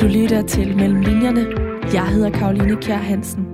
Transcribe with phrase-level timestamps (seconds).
[0.00, 1.46] Du lytter til Mellem Linjerne.
[1.94, 3.44] Jeg hedder Karoline Kjær Hansen.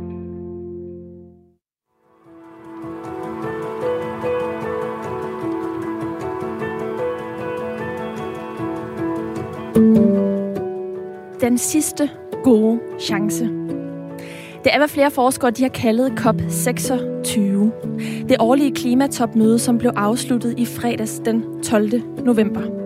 [11.40, 12.10] Den sidste
[12.44, 13.44] gode chance.
[14.64, 17.40] Det er, hvad flere forskere de har kaldet COP26.
[18.28, 21.90] Det årlige klimatopmøde, som blev afsluttet i fredags den 12.
[22.24, 22.85] november.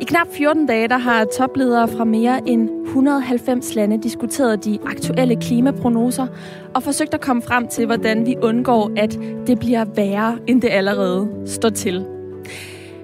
[0.00, 5.36] I knap 14 dage der har topledere fra mere end 190 lande diskuteret de aktuelle
[5.36, 6.26] klimaprognoser
[6.74, 10.68] og forsøgt at komme frem til, hvordan vi undgår, at det bliver værre, end det
[10.68, 12.06] allerede står til.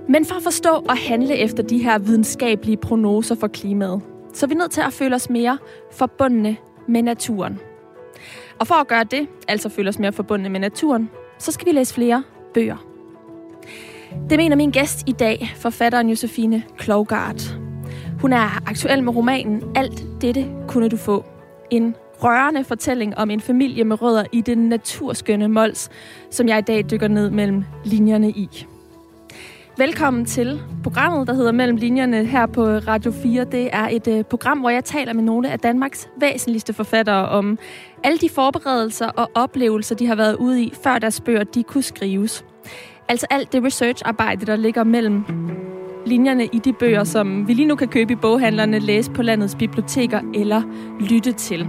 [0.09, 4.03] Men for at forstå og handle efter de her videnskabelige prognoser for klimaet,
[4.33, 5.59] så er vi nødt til at føle os mere
[5.93, 6.57] forbundne
[6.89, 7.61] med naturen.
[8.59, 11.73] Og for at gøre det, altså føle os mere forbundne med naturen, så skal vi
[11.73, 12.23] læse flere
[12.55, 12.94] bøger.
[14.31, 17.59] Det mener min gæst i dag, forfatteren Josefine Klogart.
[18.21, 21.25] Hun er aktuel med romanen Alt dette kunne du få.
[21.71, 25.91] En rørende fortælling om en familie med rødder i den naturskønne Mols,
[26.31, 28.67] som jeg i dag dykker ned mellem linjerne i.
[29.79, 33.45] Velkommen til programmet, der hedder Mellem Linjerne her på Radio 4.
[33.45, 37.59] Det er et øh, program, hvor jeg taler med nogle af Danmarks væsentligste forfattere om
[38.05, 41.83] alle de forberedelser og oplevelser, de har været ude i, før deres bøger de kunne
[41.83, 42.45] skrives.
[43.09, 45.25] Altså alt det researcharbejde, der ligger mellem
[46.07, 49.55] linjerne i de bøger, som vi lige nu kan købe i boghandlerne, læse på landets
[49.55, 50.63] biblioteker eller
[51.01, 51.69] lytte til.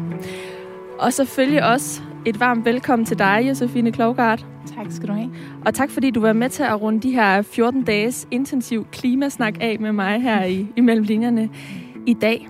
[1.00, 4.46] Og selvfølgelig også et varmt velkommen til dig, Josefine Klogart.
[4.76, 5.32] Tak skal du have.
[5.66, 9.56] Og tak fordi du var med til at runde de her 14 dages intensiv klimasnak
[9.62, 11.50] af med mig her i, i mellem linjerne
[12.06, 12.48] i dag.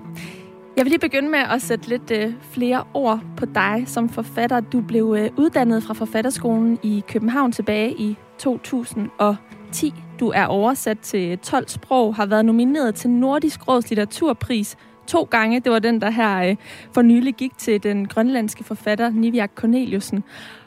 [0.78, 4.60] Jeg vil lige begynde med at sætte lidt øh, flere ord på dig som forfatter.
[4.60, 9.94] Du blev øh, uddannet fra Forfatterskolen i København tilbage i 2010.
[10.20, 14.78] Du er oversat til 12 sprog, har været nomineret til Nordisk Råds litteraturpris
[15.08, 15.60] to gange.
[15.60, 16.56] Det var den, der her øh,
[16.94, 20.24] for nylig gik til den grønlandske forfatter Niviak Corneliusen.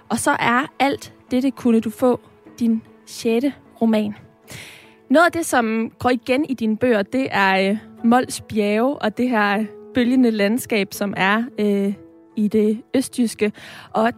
[0.08, 2.20] Og så er alt dette kunne du få
[2.58, 4.14] din sjette roman.
[5.10, 9.18] Noget af det, som går igen i dine bøger, det er øh, Mols bjerge og
[9.18, 11.94] det her øh, bølgende landskab, som er øh,
[12.36, 13.52] i det østjyske.
[13.92, 14.12] Og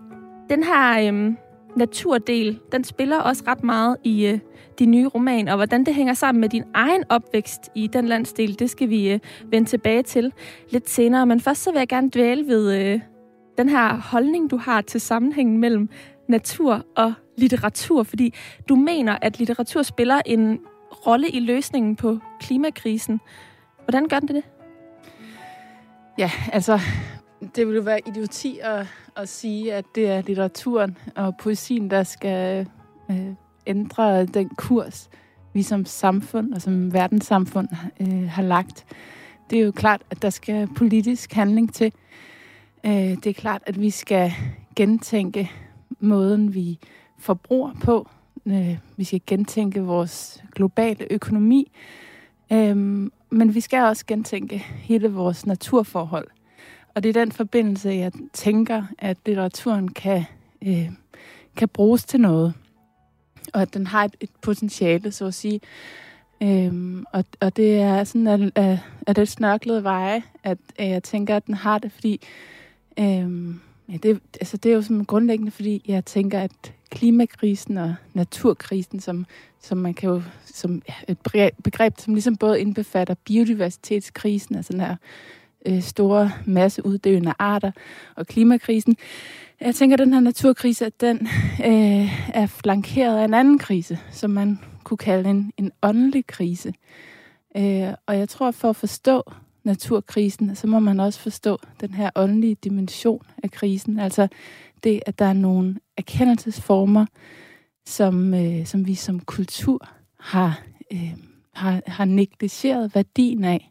[0.51, 1.33] den her øh,
[1.77, 4.39] naturdel, den spiller også ret meget i øh,
[4.79, 8.59] din nye roman, og hvordan det hænger sammen med din egen opvækst i den landsdel,
[8.59, 10.33] det skal vi øh, vende tilbage til
[10.71, 11.27] lidt senere.
[11.27, 13.01] Men først så vil jeg gerne dvæle ved øh,
[13.59, 15.89] den her holdning, du har til sammenhængen mellem
[16.29, 18.35] natur og litteratur, fordi
[18.69, 20.59] du mener, at litteratur spiller en
[21.07, 23.21] rolle i løsningen på klimakrisen.
[23.85, 24.45] Hvordan gør den det?
[26.19, 26.81] Ja, altså,
[27.57, 32.03] det ville jo være idioti at, at sige, at det er litteraturen og poesien, der
[32.03, 32.67] skal
[33.11, 33.33] øh,
[33.67, 35.11] ændre den kurs,
[35.53, 37.69] vi som samfund og som verdenssamfund
[38.01, 38.87] øh, har lagt.
[39.51, 41.93] Det er jo klart, at der skal politisk handling til.
[42.87, 44.33] Øh, det er klart, at vi skal
[44.77, 45.51] gentænke
[46.01, 46.79] måden, vi
[47.19, 48.09] forbruger på.
[48.47, 51.73] Øh, vi skal gentænke vores globale økonomi.
[52.53, 52.77] Øh,
[53.31, 56.29] men vi skal også gentænke hele vores naturforhold.
[57.01, 60.25] Og det er den forbindelse, jeg tænker, at litteraturen kan,
[60.67, 60.91] øh,
[61.57, 62.55] kan bruges til noget.
[63.55, 65.61] Og at den har et, et potentiale, så at sige.
[66.43, 71.03] Øhm, og, og det er sådan, at, at, at det snørklede veje, at, at jeg
[71.03, 72.21] tænker, at den har det, fordi
[72.99, 77.95] øhm, ja, det, altså det er jo sådan grundlæggende, fordi jeg tænker, at klimakrisen og
[78.15, 79.27] naturkrisen, som,
[79.61, 84.81] som man kan jo, som ja, et begreb, som ligesom både indbefatter biodiversitetskrisen, altså den
[84.81, 84.97] her
[85.67, 87.71] øh, store masse uddøende arter
[88.17, 88.97] og klimakrisen.
[89.61, 91.29] Jeg tænker, at den her naturkrise, at den
[91.67, 96.75] øh, er flankeret af en anden krise, som man kunne kalde en, en åndelig krise.
[97.57, 99.33] Øh, og jeg tror, at for at forstå
[99.65, 103.99] naturkrisen, så må man også forstå den her åndelige dimension af krisen.
[103.99, 104.29] Altså
[104.85, 107.07] det, at der er nogle erkendelsesformer,
[107.87, 109.89] som, øh, som vi som kultur
[110.21, 111.13] har, øh,
[111.53, 113.71] har, har negligeret værdien af.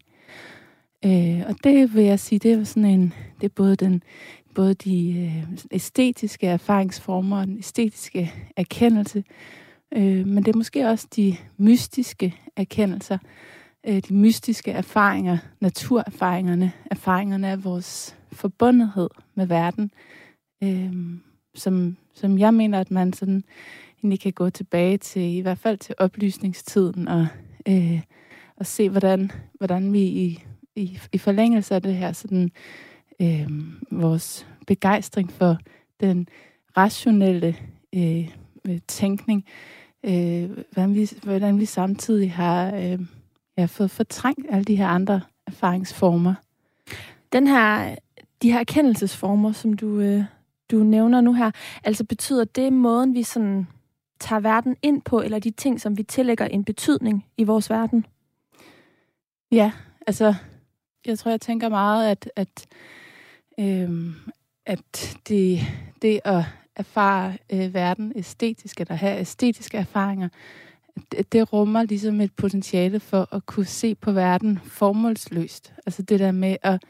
[1.05, 4.03] Øh, og det vil jeg sige, det er sådan en, det er både den,
[4.55, 9.23] både de øh, æstetiske erfaringsformer og den æstetiske erkendelse,
[9.93, 13.17] øh, men det er måske også de mystiske erkendelser,
[13.87, 19.91] øh, de mystiske erfaringer, naturerfaringerne, erfaringerne af vores forbundethed med verden,
[20.63, 20.93] øh,
[21.55, 23.43] som, som jeg mener, at man sådan
[23.97, 27.27] egentlig kan gå tilbage til, i hvert fald til oplysningstiden, og,
[27.67, 28.01] øh,
[28.57, 30.43] og se, hvordan, hvordan vi i
[30.79, 32.51] i, i forlængelse af det her, sådan,
[33.21, 33.49] øh,
[33.91, 35.57] vores begejstring for
[35.99, 36.27] den
[36.77, 37.55] rationelle
[37.95, 38.29] øh,
[38.87, 39.45] tænkning,
[40.03, 42.99] øh, hvordan, vi, hvordan vi samtidig har øh,
[43.57, 46.33] ja, fået fortrængt alle de her andre erfaringsformer.
[47.33, 47.95] Den her,
[48.41, 50.23] de her erkendelsesformer, som du, øh,
[50.71, 51.51] du nævner nu her,
[51.83, 53.67] altså betyder det måden, vi sådan
[54.19, 58.05] tager verden ind på, eller de ting, som vi tillægger en betydning i vores verden?
[59.51, 59.71] Ja,
[60.07, 60.35] altså,
[61.05, 62.67] jeg tror, jeg tænker meget, at, at,
[63.59, 64.15] øhm,
[64.65, 65.59] at det,
[66.01, 66.43] det at
[66.75, 70.29] erfare øh, verden æstetisk, eller have æstetiske erfaringer,
[71.11, 75.73] det, det rummer ligesom et potentiale for at kunne se på verden formålsløst.
[75.85, 76.83] Altså det der med at,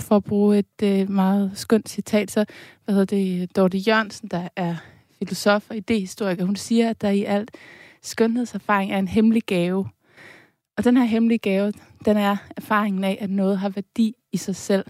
[0.00, 2.44] for at bruge et øh, meget skønt citat, så
[2.84, 4.76] hvad hedder det, Dorte Jørgensen, der er
[5.18, 7.50] filosof og idehistoriker, hun siger, at der i alt
[8.02, 9.88] skønhedserfaring er en hemmelig gave.
[10.76, 11.72] Og den her hemmelige gave,
[12.04, 14.84] den er erfaringen af, at noget har værdi i sig selv.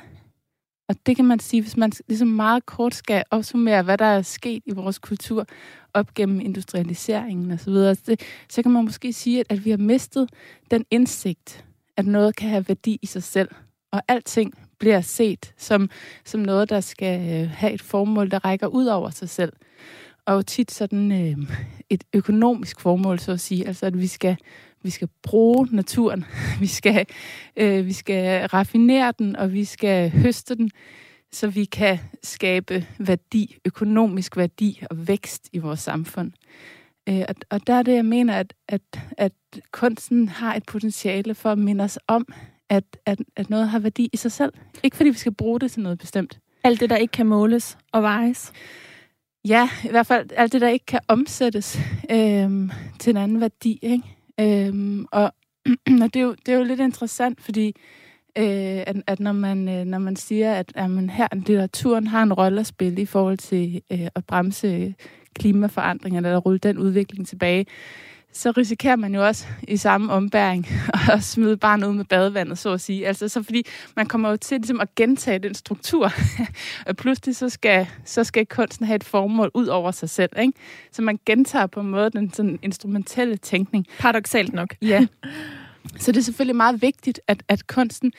[0.88, 4.22] Og det kan man sige, hvis man ligesom meget kort skal opsummere, hvad der er
[4.22, 5.46] sket i vores kultur
[5.94, 9.76] op gennem industrialiseringen osv., så, det, så kan man måske sige, at, at vi har
[9.76, 10.30] mistet
[10.70, 11.64] den indsigt,
[11.96, 13.48] at noget kan have værdi i sig selv.
[13.92, 15.90] Og alting bliver set som,
[16.24, 19.52] som noget, der skal øh, have et formål, der rækker ud over sig selv.
[20.26, 21.36] Og tit sådan øh,
[21.90, 23.66] et økonomisk formål, så at sige.
[23.66, 24.36] Altså, at vi skal
[24.82, 26.24] vi skal bruge naturen,
[26.60, 27.06] vi skal,
[27.56, 30.70] øh, vi skal raffinere den, og vi skal høste den,
[31.32, 36.32] så vi kan skabe værdi, økonomisk værdi og vækst i vores samfund.
[37.08, 38.82] Øh, og, og der er det, jeg mener, at, at,
[39.18, 39.32] at
[39.70, 42.26] kunsten har et potentiale for at minde os om,
[42.68, 44.52] at, at, at noget har værdi i sig selv.
[44.82, 46.38] Ikke fordi vi skal bruge det til noget bestemt.
[46.64, 48.52] Alt det, der ikke kan måles og vejes.
[49.44, 51.78] Ja, i hvert fald alt det, der ikke kan omsættes
[52.10, 53.78] øh, til en anden værdi.
[53.82, 54.15] Ikke?
[54.40, 55.32] Øhm, og,
[56.02, 57.66] og det, er jo, det er jo lidt interessant, fordi
[58.38, 62.22] øh, at, at når, man, øh, når man siger, at at man her litteraturen har
[62.22, 64.94] en rolle at spille i forhold til øh, at bremse
[65.34, 67.66] klimaforandringerne eller rulle den udvikling tilbage,
[68.36, 70.66] så risikerer man jo også i samme ombæring
[71.12, 73.06] at smide barnet ud med badevandet, så at sige.
[73.06, 73.62] Altså, så fordi
[73.96, 76.12] man kommer jo til ligesom, at gentage den struktur,
[76.86, 80.30] og pludselig så skal, så skal kunsten have et formål ud over sig selv.
[80.38, 80.52] Ikke?
[80.92, 83.86] Så man gentager på en måde den sådan instrumentelle tænkning.
[83.98, 84.74] Paradoxalt nok.
[84.82, 85.06] Ja.
[85.98, 88.12] Så det er selvfølgelig meget vigtigt, at, at kunsten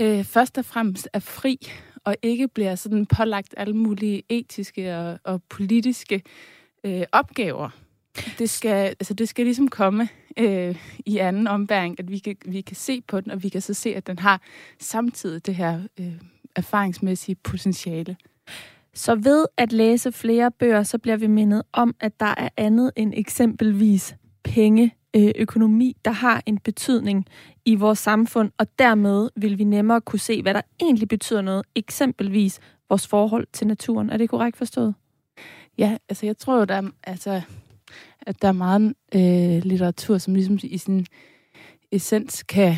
[0.00, 1.58] øh, først og fremmest er fri,
[2.04, 6.22] og ikke bliver sådan pålagt alle mulige etiske og, og politiske
[6.84, 7.70] øh, opgaver
[8.38, 10.76] det skal, altså det skal ligesom komme øh,
[11.06, 13.74] i anden ombæring, at vi kan, vi kan se på den, og vi kan så
[13.74, 14.40] se, at den har
[14.80, 16.12] samtidig det her øh,
[16.56, 18.16] erfaringsmæssige potentiale.
[18.94, 22.90] Så ved at læse flere bøger, så bliver vi mindet om, at der er andet
[22.96, 27.26] end eksempelvis penge, øh, økonomi, der har en betydning
[27.64, 31.62] i vores samfund, og dermed vil vi nemmere kunne se, hvad der egentlig betyder noget,
[31.74, 34.10] eksempelvis vores forhold til naturen.
[34.10, 34.94] Er det korrekt forstået?
[35.78, 37.42] Ja, altså jeg tror jo, der er, altså,
[38.26, 41.06] at der er meget øh, litteratur, som ligesom i sin
[41.92, 42.74] essens kan,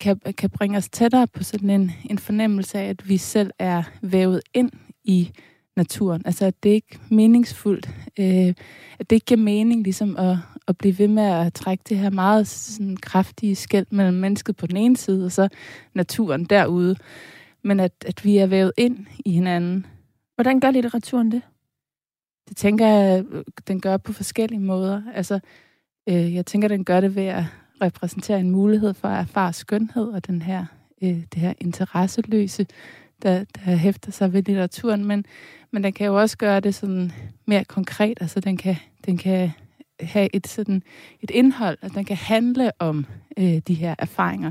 [0.00, 3.82] kan, kan bringe os tættere på sådan en, en fornemmelse af, at vi selv er
[4.02, 4.70] vævet ind
[5.04, 5.30] i
[5.76, 6.22] naturen.
[6.24, 7.90] Altså, at det ikke er meningsfuldt.
[8.18, 8.54] Øh,
[8.98, 10.36] at det ikke giver mening ligesom at,
[10.68, 14.66] at blive ved med at trække det her meget sådan, kraftige skæld mellem mennesket på
[14.66, 15.48] den ene side, og så
[15.94, 16.96] naturen derude.
[17.64, 19.86] Men at, at vi er vævet ind i hinanden.
[20.34, 21.42] Hvordan gør litteraturen det?
[22.48, 25.02] Det tænker jeg, øh, den gør på forskellige måder.
[25.14, 25.40] Altså,
[26.08, 27.44] øh, jeg tænker, den gør det ved at
[27.82, 30.64] repræsentere en mulighed for at erfare skønhed og den her,
[31.02, 32.66] øh, det her interesseløse,
[33.22, 35.04] der, der hæfter sig ved litteraturen.
[35.04, 35.24] Men,
[35.70, 37.12] men den kan jo også gøre det sådan
[37.46, 38.18] mere konkret.
[38.20, 39.50] Altså, den kan, den kan
[40.00, 40.82] have et, sådan,
[41.20, 43.06] et indhold, at den kan handle om
[43.38, 44.50] øh, de her erfaringer.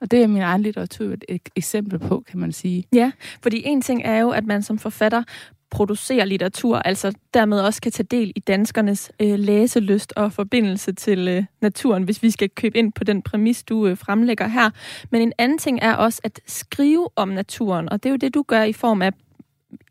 [0.00, 2.84] Og det er min egen litteratur et eksempel på, kan man sige.
[2.92, 5.22] Ja, fordi en ting er jo, at man som forfatter
[5.70, 11.28] producere litteratur, altså dermed også kan tage del i danskernes øh, læselyst og forbindelse til
[11.28, 14.70] øh, naturen, hvis vi skal købe ind på den præmis, du øh, fremlægger her.
[15.10, 18.34] Men en anden ting er også at skrive om naturen, og det er jo det,
[18.34, 19.12] du gør i form af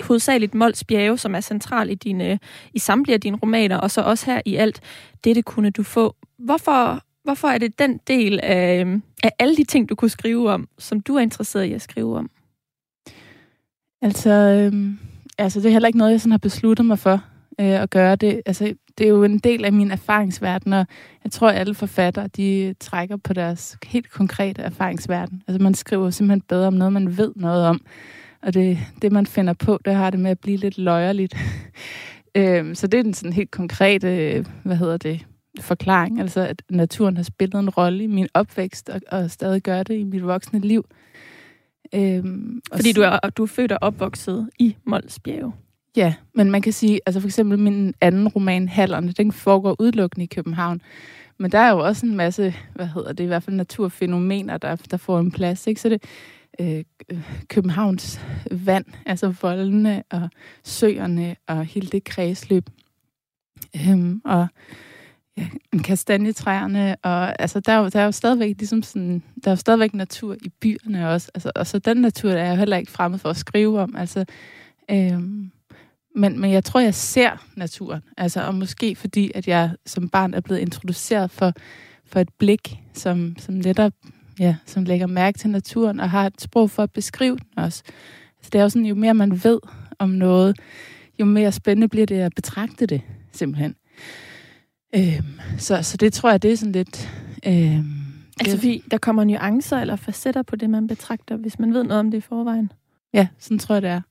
[0.03, 2.37] hovedsageligt Mols Bjerge, som er central i, dine, øh,
[2.73, 4.81] i samtlige af dine romaner, og så også her i alt,
[5.23, 6.15] dette kunne du få.
[6.39, 10.51] Hvorfor, hvorfor er det den del af, øh, af alle de ting, du kunne skrive
[10.51, 12.29] om, som du er interesseret i at skrive om?
[14.01, 14.99] Altså, øhm
[15.37, 17.23] altså, det er heller ikke noget, jeg sådan har besluttet mig for
[17.59, 18.41] øh, at gøre det.
[18.45, 20.85] Altså, det er jo en del af min erfaringsverden, og
[21.23, 25.43] jeg tror, at alle forfattere, de trækker på deres helt konkrete erfaringsverden.
[25.47, 27.81] Altså, man skriver simpelthen bedre om noget, man ved noget om.
[28.41, 31.37] Og det, det man finder på, det har det med at blive lidt løjerligt.
[32.37, 35.25] øh, så det er den sådan helt konkrete, øh, hvad hedder det,
[35.59, 36.19] forklaring.
[36.19, 39.95] Altså, at naturen har spillet en rolle i min opvækst, og, og stadig gør det
[39.95, 40.85] i mit voksne liv.
[41.93, 45.53] Øhm, Fordi du er, du er født og opvokset i Mols Bjerge.
[45.95, 50.23] Ja, men man kan sige, altså for eksempel min anden roman, Hallerne, den foregår udelukkende
[50.23, 50.81] i København.
[51.37, 54.75] Men der er jo også en masse, hvad hedder det, i hvert fald naturfænomener, der,
[54.75, 55.67] der får en plads.
[55.67, 55.81] Ikke?
[55.81, 56.03] Så det,
[56.59, 56.83] øh,
[57.47, 60.29] Københavns vand, altså voldene og
[60.63, 62.69] søerne og hele det kredsløb.
[63.75, 64.47] Øhm, og
[65.37, 65.47] ja,
[65.83, 69.55] kastanjetræerne, og altså, der, er jo, der er jo stadigvæk ligesom sådan, der er jo
[69.55, 72.77] stadigvæk natur i byerne også, altså, og så den natur der er jeg jo heller
[72.77, 74.25] ikke fremmed for at skrive om, altså,
[74.91, 75.51] øhm,
[76.15, 80.33] men, men jeg tror, jeg ser naturen, altså, og måske fordi, at jeg som barn
[80.33, 81.53] er blevet introduceret for,
[82.05, 83.93] for et blik, som, som netop,
[84.39, 87.83] ja, som lægger mærke til naturen, og har et sprog for at beskrive den også.
[88.37, 89.59] Altså, det er jo sådan, jo mere man ved
[89.99, 90.59] om noget,
[91.19, 93.01] jo mere spændende bliver det at betragte det,
[93.31, 93.75] simpelthen.
[94.95, 97.09] Øhm, så, så det tror jeg, det er sådan lidt...
[97.47, 97.83] Øhm,
[98.39, 101.99] altså fordi der kommer nuancer eller facetter på det, man betragter, hvis man ved noget
[101.99, 102.71] om det i forvejen.
[103.13, 104.01] Ja, sådan tror jeg, det er.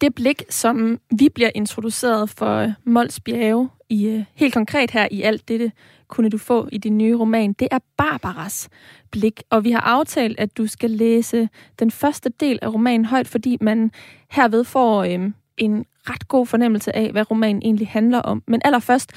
[0.00, 5.22] Det blik, som vi bliver introduceret for Mols Bjerge, i, øh, helt konkret her i
[5.22, 5.72] alt dette,
[6.08, 8.68] kunne du få i din nye roman, det er Barbaras
[9.10, 9.42] blik.
[9.50, 11.48] Og vi har aftalt, at du skal læse
[11.78, 13.90] den første del af romanen højt, fordi man
[14.30, 18.42] herved får øh, en ret god fornemmelse af, hvad romanen egentlig handler om.
[18.46, 19.12] Men allerførst,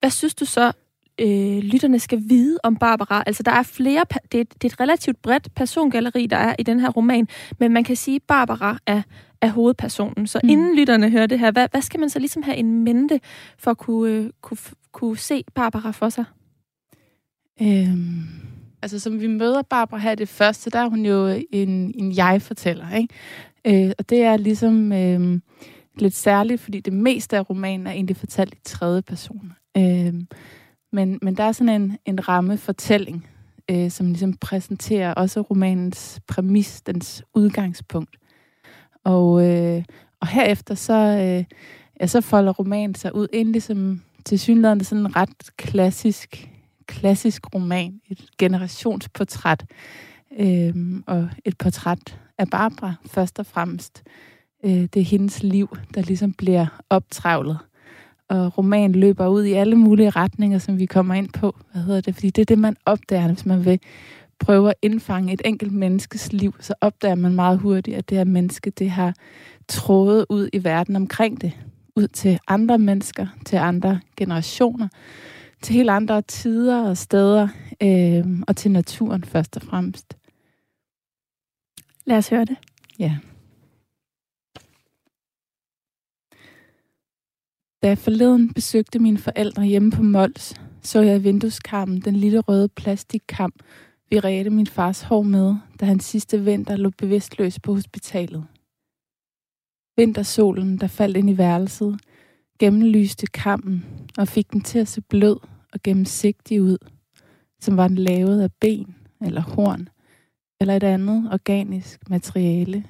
[0.00, 0.72] hvad synes du så,
[1.20, 3.22] øh, lytterne skal vide om Barbara?
[3.26, 6.62] Altså, der er flere, det er, det er et relativt bredt persongalleri, der er i
[6.62, 7.28] den her roman,
[7.58, 9.02] men man kan sige, at Barbara er,
[9.40, 10.26] er hovedpersonen.
[10.26, 10.48] Så mm.
[10.48, 13.20] inden lytterne hører det her, hvad, hvad skal man så ligesom have en mente
[13.58, 14.58] for at kunne, øh, kunne,
[14.92, 16.24] kunne se Barbara for sig?
[17.62, 18.24] Øhm,
[18.82, 22.94] altså, som vi møder Barbara her det første, der er hun jo en, en jeg-fortæller,
[22.94, 23.14] ikke?
[23.66, 24.92] Øh, og det er ligesom...
[24.92, 25.40] Øh,
[25.98, 29.52] lidt særligt, fordi det meste af romanen er egentlig fortalt i tredje person.
[29.76, 30.14] Øh,
[30.92, 33.28] men, men der er sådan en, en ramme fortælling,
[33.70, 38.16] øh, som ligesom præsenterer også romanens præmis, dens udgangspunkt.
[39.04, 39.84] Og, øh,
[40.20, 41.44] og herefter så, øh,
[42.00, 46.50] ja, så folder romanen sig ud ind ligesom til synligheden sådan en ret klassisk,
[46.86, 49.64] klassisk roman, et generationsportræt,
[50.38, 54.02] øh, og et portræt af Barbara først og fremmest
[54.64, 57.58] øh, det er hendes liv, der ligesom bliver optravlet.
[58.28, 61.56] Og romanen løber ud i alle mulige retninger, som vi kommer ind på.
[61.72, 62.14] Hvad hedder det?
[62.14, 63.80] Fordi det er det, man opdager, hvis man vil
[64.38, 68.24] prøve at indfange et enkelt menneskes liv, så opdager man meget hurtigt, at det her
[68.24, 69.14] menneske, det har
[69.68, 71.52] trådet ud i verden omkring det.
[71.96, 74.88] Ud til andre mennesker, til andre generationer,
[75.62, 77.48] til helt andre tider og steder,
[77.82, 80.16] øh, og til naturen først og fremmest.
[82.06, 82.56] Lad os høre det.
[82.98, 83.18] Ja.
[87.82, 92.40] Da jeg forleden besøgte mine forældre hjemme på Mols, så jeg i vindueskarmen den lille
[92.40, 93.52] røde plastikkam,
[94.10, 98.46] vi redte min fars hår med, da han sidste vinter lå bevidstløs på hospitalet.
[99.96, 102.00] Vintersolen, der faldt ind i værelset,
[102.58, 103.84] gennemlyste kammen
[104.18, 105.36] og fik den til at se blød
[105.72, 106.78] og gennemsigtig ud,
[107.60, 109.88] som var den lavet af ben eller horn
[110.60, 112.84] eller et andet organisk materiale.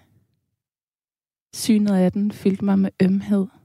[1.54, 3.46] Synet af den fyldte mig med ømhed–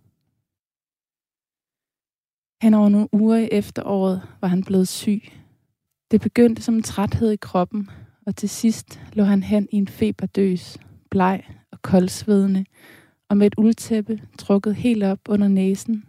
[2.61, 5.21] Han over nogle uger i efteråret var han blevet syg.
[6.11, 7.89] Det begyndte som en træthed i kroppen,
[8.25, 10.77] og til sidst lå han hen i en feberdøs,
[11.11, 12.65] bleg og koldsvedende,
[13.29, 16.03] og med et uldtæppe trukket helt op under næsen.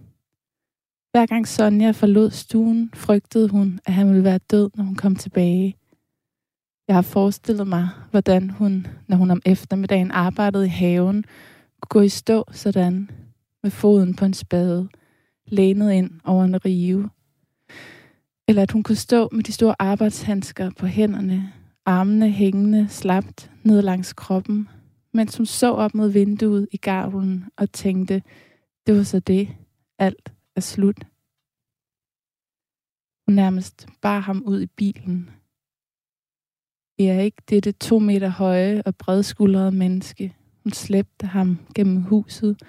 [1.12, 5.16] Hver gang Sonja forlod stuen, frygtede hun, at han ville være død, når hun kom
[5.16, 5.76] tilbage.
[6.90, 11.24] Jeg har forestillet mig, hvordan hun, når hun om eftermiddagen arbejdede i haven,
[11.80, 13.10] kunne gå i stå sådan,
[13.62, 14.88] med foden på en spade–
[15.46, 17.10] lænet ind over en rive.
[18.48, 21.52] Eller at hun kunne stå med de store arbejdshandsker på hænderne,
[21.84, 24.68] armene hængende slapt ned langs kroppen,
[25.12, 28.22] mens hun så op mod vinduet i gavlen og tænkte,
[28.86, 29.48] det var så det,
[29.98, 31.06] alt er slut.
[33.26, 35.30] Hun nærmest bar ham ud i bilen.
[37.00, 40.34] Jeg er ikke dette to meter høje og bredskuldrede menneske.
[40.64, 42.62] Hun slæbte ham gennem huset,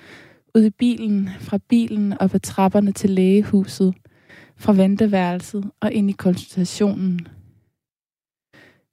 [0.55, 3.93] ud i bilen, fra bilen og på trapperne til lægehuset,
[4.57, 7.27] fra venteværelset og ind i konsultationen.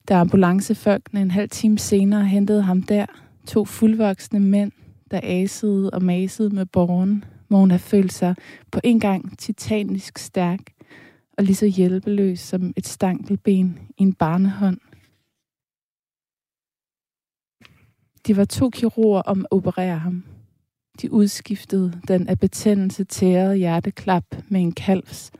[0.08, 3.06] Da ambulancefolkene en halv time senere hentede ham der,
[3.46, 4.72] to fuldvoksne mænd,
[5.10, 8.34] der asede og masede med borgen, må hun have følt sig
[8.70, 10.60] på en gang titanisk stærk
[11.38, 14.78] og lige så hjælpeløs som et stankelben i en barnehånd.
[18.26, 20.24] De var to kirurger om at operere ham.
[21.02, 25.30] De udskiftede den af betændelse tærede hjerteklap med en kalvs,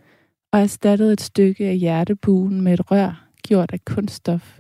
[0.53, 4.59] og erstattede et stykke af hjertebuen med et rør gjort af kunststof.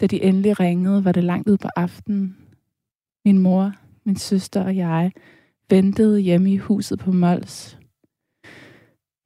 [0.00, 2.36] Da de endelig ringede, var det langt ud på aftenen.
[3.24, 3.72] Min mor,
[4.04, 5.12] min søster og jeg
[5.70, 7.78] ventede hjemme i huset på Mols.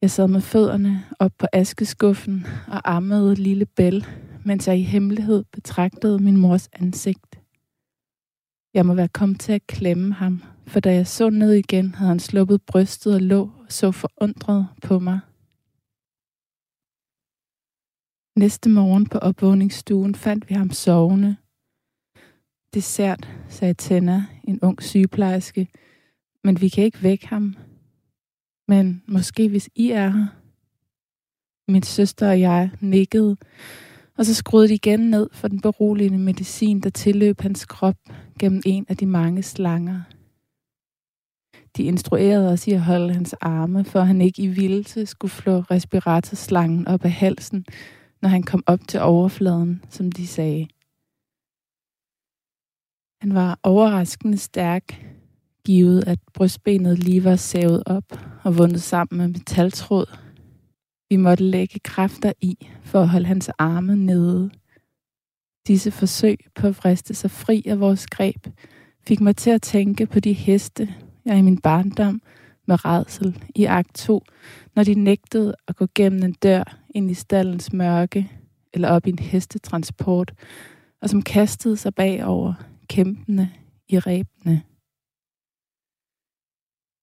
[0.02, 4.06] Jeg sad med fødderne op på askeskuffen og ammede lille Bell,
[4.46, 7.40] mens jeg i hemmelighed betragtede min mors ansigt.
[8.74, 12.08] Jeg må være kommet til at klemme ham, for da jeg så ned igen, havde
[12.08, 15.20] han sluppet brystet og lå og så forundret på mig.
[18.38, 21.36] Næste morgen på opvågningsstuen fandt vi ham sovende.
[22.74, 25.68] Dessert, sagde Tenna, en ung sygeplejerske,
[26.44, 27.56] men vi kan ikke vække ham.
[28.68, 30.26] Men måske hvis I er her.
[31.68, 33.36] Min søster og jeg nikkede,
[34.18, 37.96] og så skruede de igen ned for den beroligende medicin, der tilløb hans krop
[38.38, 40.00] gennem en af de mange slanger.
[41.76, 45.60] De instruerede os i at holde hans arme, for han ikke i vildelse skulle flå
[45.60, 47.64] respiratorslangen op af halsen,
[48.22, 50.68] når han kom op til overfladen, som de sagde.
[53.20, 55.06] Han var overraskende stærk,
[55.64, 58.04] givet at brystbenet lige var savet op
[58.44, 60.06] og vundet sammen med metaltråd.
[61.10, 64.50] Vi måtte lægge kræfter i for at holde hans arme nede.
[65.66, 68.46] Disse forsøg på at friste sig fri af vores greb
[69.06, 70.94] fik mig til at tænke på de heste,
[71.24, 72.22] jeg i min barndom
[72.66, 74.22] med redsel i akt 2,
[74.74, 78.30] når de nægtede at gå gennem en dør ind i stallens mørke
[78.72, 80.34] eller op i en hestetransport,
[81.02, 82.54] og som kastede sig bagover,
[82.88, 83.50] kæmpende
[83.88, 84.62] i ræbene.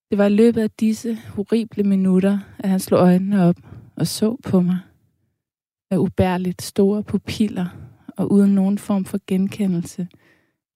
[0.10, 3.56] Det var i løbet af disse horrible minutter, at han slog øjnene op
[3.96, 4.80] og så på mig.
[5.92, 7.68] Med ubærligt store pupiller
[8.18, 10.08] og uden nogen form for genkendelse,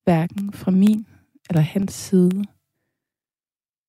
[0.04, 1.08] hverken fra min
[1.50, 2.44] eller hans side.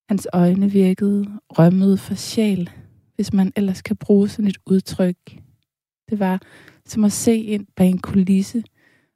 [0.08, 2.70] Hans øjne virkede rømmede for sjæl,
[3.14, 5.16] hvis man ellers kan bruge sådan et udtryk.
[6.10, 6.42] Det var
[6.86, 8.64] som at se ind bag en kulisse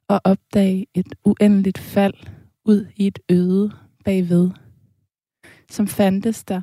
[0.07, 2.13] og opdage et uendeligt fald
[2.65, 3.71] ud i et øde
[4.05, 4.49] bagved.
[5.69, 6.61] Som fandtes der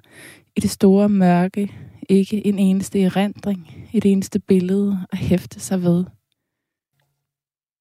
[0.56, 6.04] i det store mørke ikke en eneste erindring, et eneste billede at hæfte sig ved.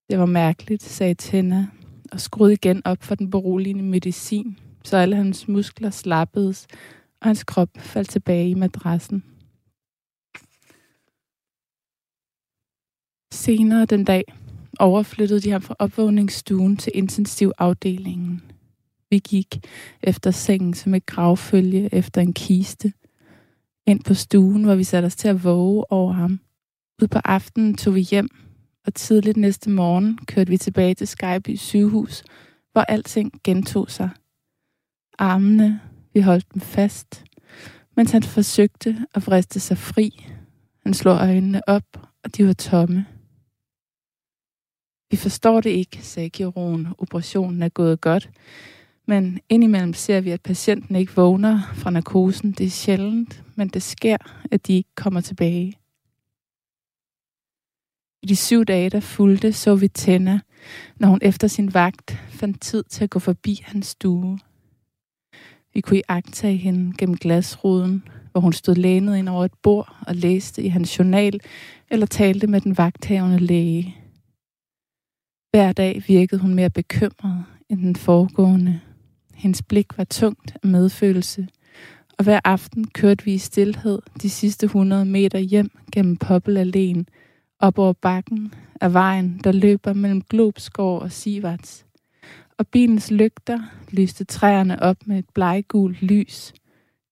[0.09, 1.67] Det var mærkeligt, sagde Tenna,
[2.11, 6.67] og skruede igen op for den beroligende medicin, så alle hans muskler slappedes,
[7.21, 9.23] og hans krop faldt tilbage i madrassen.
[13.33, 14.23] Senere den dag
[14.79, 18.41] overflyttede de ham fra opvågningsstuen til intensivafdelingen.
[19.09, 19.67] Vi gik
[20.03, 22.93] efter sengen som et gravfølge efter en kiste.
[23.89, 26.39] Ind på stuen, hvor vi satte os til at våge over ham.
[27.01, 28.29] Ud på aftenen tog vi hjem,
[28.85, 32.23] og tidligt næste morgen kørte vi tilbage til Skyby sygehus,
[32.71, 34.09] hvor alting gentog sig.
[35.19, 35.81] Armene,
[36.13, 37.23] vi holdt dem fast,
[37.95, 40.25] mens han forsøgte at vriste sig fri.
[40.83, 43.05] Han slog øjnene op, og de var tomme.
[45.11, 46.87] Vi forstår det ikke, sagde kirurgen.
[46.97, 48.29] Operationen er gået godt.
[49.09, 52.51] Men indimellem ser vi, at patienten ikke vågner fra narkosen.
[52.51, 54.17] Det er sjældent, men det sker,
[54.51, 55.73] at de ikke kommer tilbage.
[58.23, 60.39] I de syv dage, der fulgte, så vi Tenna,
[60.97, 64.39] når hun efter sin vagt fandt tid til at gå forbi hans stue.
[65.73, 70.15] Vi kunne iagtage hende gennem glasruden, hvor hun stod lænet ind over et bord og
[70.15, 71.39] læste i hans journal
[71.91, 73.95] eller talte med den vagthavende læge.
[75.51, 78.81] Hver dag virkede hun mere bekymret end den foregående.
[79.39, 81.47] Hendes blik var tungt af medfølelse,
[82.17, 87.03] og hver aften kørte vi i stillhed de sidste 100 meter hjem gennem Poppelalléen,
[87.59, 91.85] op over bakken af vejen, der løber mellem Globskov og Sivarts.
[92.57, 93.59] Og bilens lygter
[93.91, 96.53] lyste træerne op med et bleggult lys.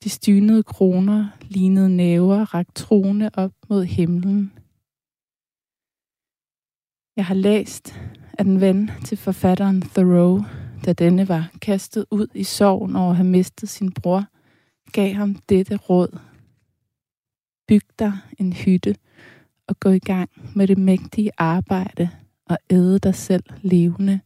[0.03, 4.51] De stynede kroner, lignede næver, rakt trone op mod himlen.
[7.15, 7.99] Jeg har læst,
[8.33, 10.43] at en ven til forfatteren Thoreau,
[10.85, 14.25] da denne var kastet ud i sorgen over at have mistet sin bror,
[14.91, 16.19] gav ham dette råd.
[17.67, 18.95] Byg dig en hytte
[19.67, 22.09] og gå i gang med det mægtige arbejde
[22.45, 24.19] og æde dig selv levende.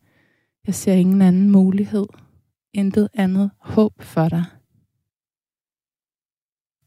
[0.67, 2.05] Jeg ser ingen anden mulighed,
[2.73, 4.43] intet andet håb for dig.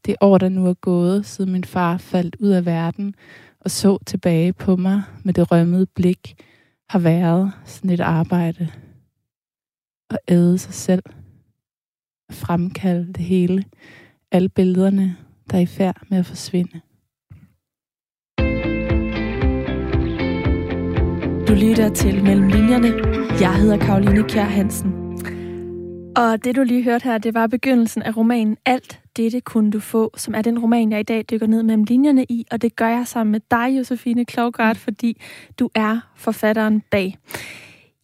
[0.05, 3.15] Det år, der nu er gået, siden min far faldt ud af verden
[3.59, 6.43] og så tilbage på mig med det rømmede blik,
[6.89, 8.71] har været sådan et arbejde.
[10.15, 11.03] At æde sig selv.
[12.31, 13.63] Fremkalde det hele.
[14.31, 15.15] Alle billederne,
[15.51, 16.81] der er i færd med at forsvinde.
[21.47, 22.87] Du lytter til Mellem Linjerne.
[23.41, 24.91] Jeg hedder Karoline Kjær Hansen.
[26.15, 29.79] Og det du lige hørte her, det var begyndelsen af romanen Alt dette kunne du
[29.79, 32.75] få, som er den roman, jeg i dag dykker ned mellem linjerne i, og det
[32.75, 35.21] gør jeg sammen med dig, Josefine Klogart, fordi
[35.59, 37.17] du er forfatteren bag.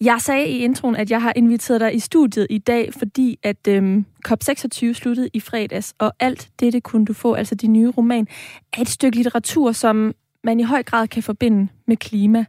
[0.01, 3.67] Jeg sagde i introen, at jeg har inviteret dig i studiet i dag, fordi at
[3.67, 8.27] øhm, COP26 sluttede i fredags, og alt dette kunne du få, altså din nye roman,
[8.73, 12.45] er et stykke litteratur, som man i høj grad kan forbinde med klima.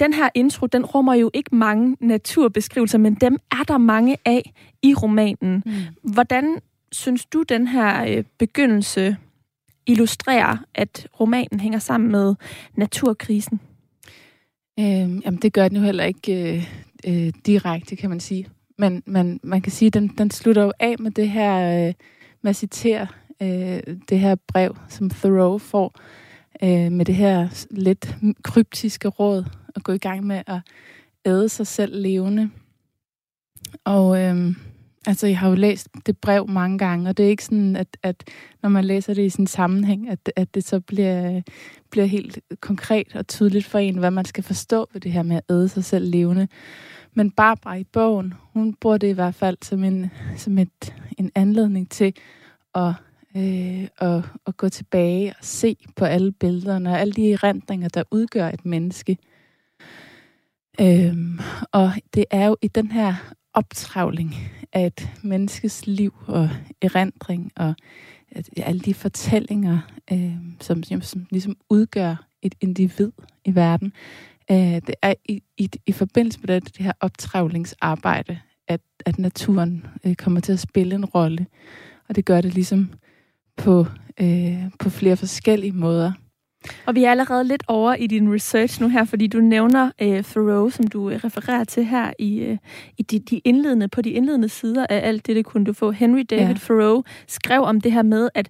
[0.00, 4.52] Den her intro, den rummer jo ikke mange naturbeskrivelser, men dem er der mange af
[4.82, 5.62] i romanen.
[5.66, 5.72] Mm.
[6.12, 6.58] Hvordan
[6.92, 9.16] synes du, den her øh, begyndelse
[9.86, 12.34] illustrerer, at romanen hænger sammen med
[12.74, 13.60] naturkrisen?
[14.78, 16.68] Øh, jamen, det gør den jo heller ikke øh,
[17.06, 18.48] øh, direkte, kan man sige.
[18.78, 21.94] Men, men man kan sige, at den, den slutter jo af med det her, øh,
[22.42, 23.06] med at citere
[23.42, 26.00] øh, det her brev, som Thoreau får,
[26.62, 30.60] øh, med det her lidt kryptiske råd, at gå i gang med at
[31.26, 32.50] æde sig selv levende.
[33.84, 34.54] Og øh,
[35.06, 37.96] altså, jeg har jo læst det brev mange gange, og det er ikke sådan, at,
[38.02, 38.24] at
[38.62, 41.42] når man læser det i sin sammenhæng, at, at det så bliver,
[41.90, 45.36] bliver helt konkret og tydeligt for en, hvad man skal forstå ved det her med
[45.36, 46.48] at æde sig selv levende.
[47.14, 51.30] Men Barbara i bogen, hun bruger det i hvert fald som en, som et, en
[51.34, 52.14] anledning til
[52.74, 52.92] at,
[53.36, 58.02] øh, at, at gå tilbage og se på alle billederne og alle de erindringer, der
[58.10, 59.18] udgør et menneske.
[60.80, 61.38] Øhm,
[61.72, 63.14] og det er jo i den her
[63.56, 64.34] optravling
[64.72, 66.50] af et menneskes liv og
[66.82, 67.74] erindring og
[68.30, 69.78] at, alle de fortællinger,
[70.12, 73.12] øh, som, som ligesom udgør et individ
[73.44, 73.92] i verden,
[74.50, 78.38] øh, det er i, i, i forbindelse med det, det her optravlingsarbejde,
[78.68, 81.46] at, at naturen øh, kommer til at spille en rolle.
[82.08, 82.90] Og det gør det ligesom
[83.56, 83.86] på,
[84.20, 86.12] øh, på flere forskellige måder.
[86.86, 90.24] Og vi er allerede lidt over i din research nu her, fordi du nævner øh,
[90.24, 92.58] Thoreau, som du øh, refererer til her i, øh,
[92.98, 95.90] i de, de indledende, på de indledende sider af alt det, det kunne du få.
[95.90, 96.54] Henry David ja.
[96.60, 98.48] Thoreau skrev om det her med, at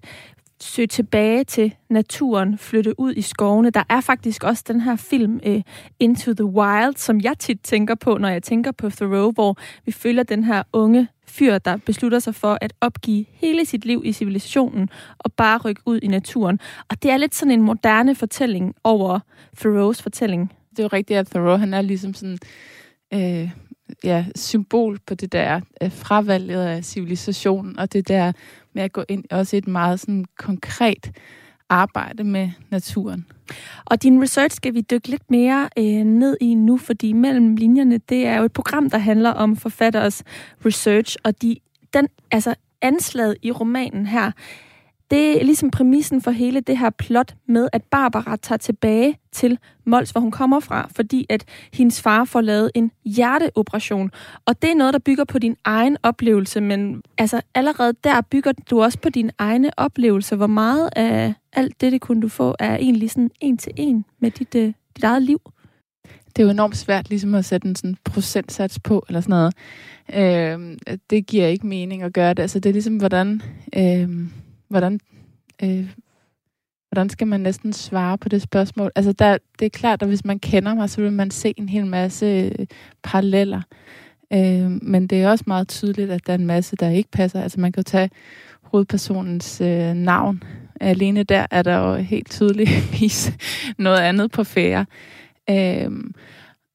[0.61, 3.69] søge tilbage til naturen, flytte ud i skovene.
[3.69, 5.61] Der er faktisk også den her film uh,
[5.99, 9.91] Into the Wild, som jeg tit tænker på, når jeg tænker på Thoreau, hvor vi
[9.91, 14.13] følger den her unge fyr, der beslutter sig for at opgive hele sit liv i
[14.13, 16.59] civilisationen og bare rykke ud i naturen.
[16.89, 19.19] Og det er lidt sådan en moderne fortælling over
[19.57, 20.53] Thoreaus fortælling.
[20.69, 22.37] Det er jo rigtigt, at Thoreau han er ligesom sådan...
[23.13, 23.49] Øh
[24.03, 28.31] ja, symbol på det der øh, fravalget af civilisationen, og det der
[28.73, 31.11] med at gå ind også i et meget sådan konkret
[31.69, 33.25] arbejde med naturen.
[33.85, 37.97] Og din research skal vi dykke lidt mere øh, ned i nu, fordi mellem linjerne,
[37.97, 40.23] det er jo et program, der handler om forfatteres
[40.65, 41.55] research, og de,
[41.93, 44.31] den, altså anslaget i romanen her
[45.11, 49.59] det er ligesom præmissen for hele det her plot med, at Barbara tager tilbage til
[49.85, 54.11] Mols, hvor hun kommer fra, fordi at hendes far får lavet en hjerteoperation.
[54.45, 58.51] Og det er noget, der bygger på din egen oplevelse, men altså allerede der bygger
[58.69, 60.35] du også på din egne oplevelse.
[60.35, 64.05] Hvor meget af alt det, det kunne du få, er egentlig sådan en til en
[64.19, 65.41] med dit, øh, dit eget liv?
[66.35, 69.53] Det er jo enormt svært ligesom at sætte en sådan procentsats på, eller sådan noget.
[70.13, 70.77] Øh,
[71.09, 72.41] det giver ikke mening at gøre det.
[72.41, 73.41] Altså det er ligesom, hvordan...
[73.75, 74.09] Øh,
[74.69, 74.99] hvordan,
[75.63, 75.89] øh,
[76.89, 78.91] hvordan skal man næsten svare på det spørgsmål?
[78.95, 81.69] Altså, der, det er klart, at hvis man kender mig, så vil man se en
[81.69, 82.65] hel masse øh,
[83.03, 83.61] paralleller.
[84.33, 87.41] Øh, men det er også meget tydeligt, at der er en masse, der ikke passer.
[87.41, 88.09] Altså, man kan jo tage
[88.61, 90.43] hovedpersonens øh, navn.
[90.81, 93.31] Alene der er der jo helt tydeligvis
[93.77, 94.85] noget andet på færre.
[95.49, 95.91] Øh,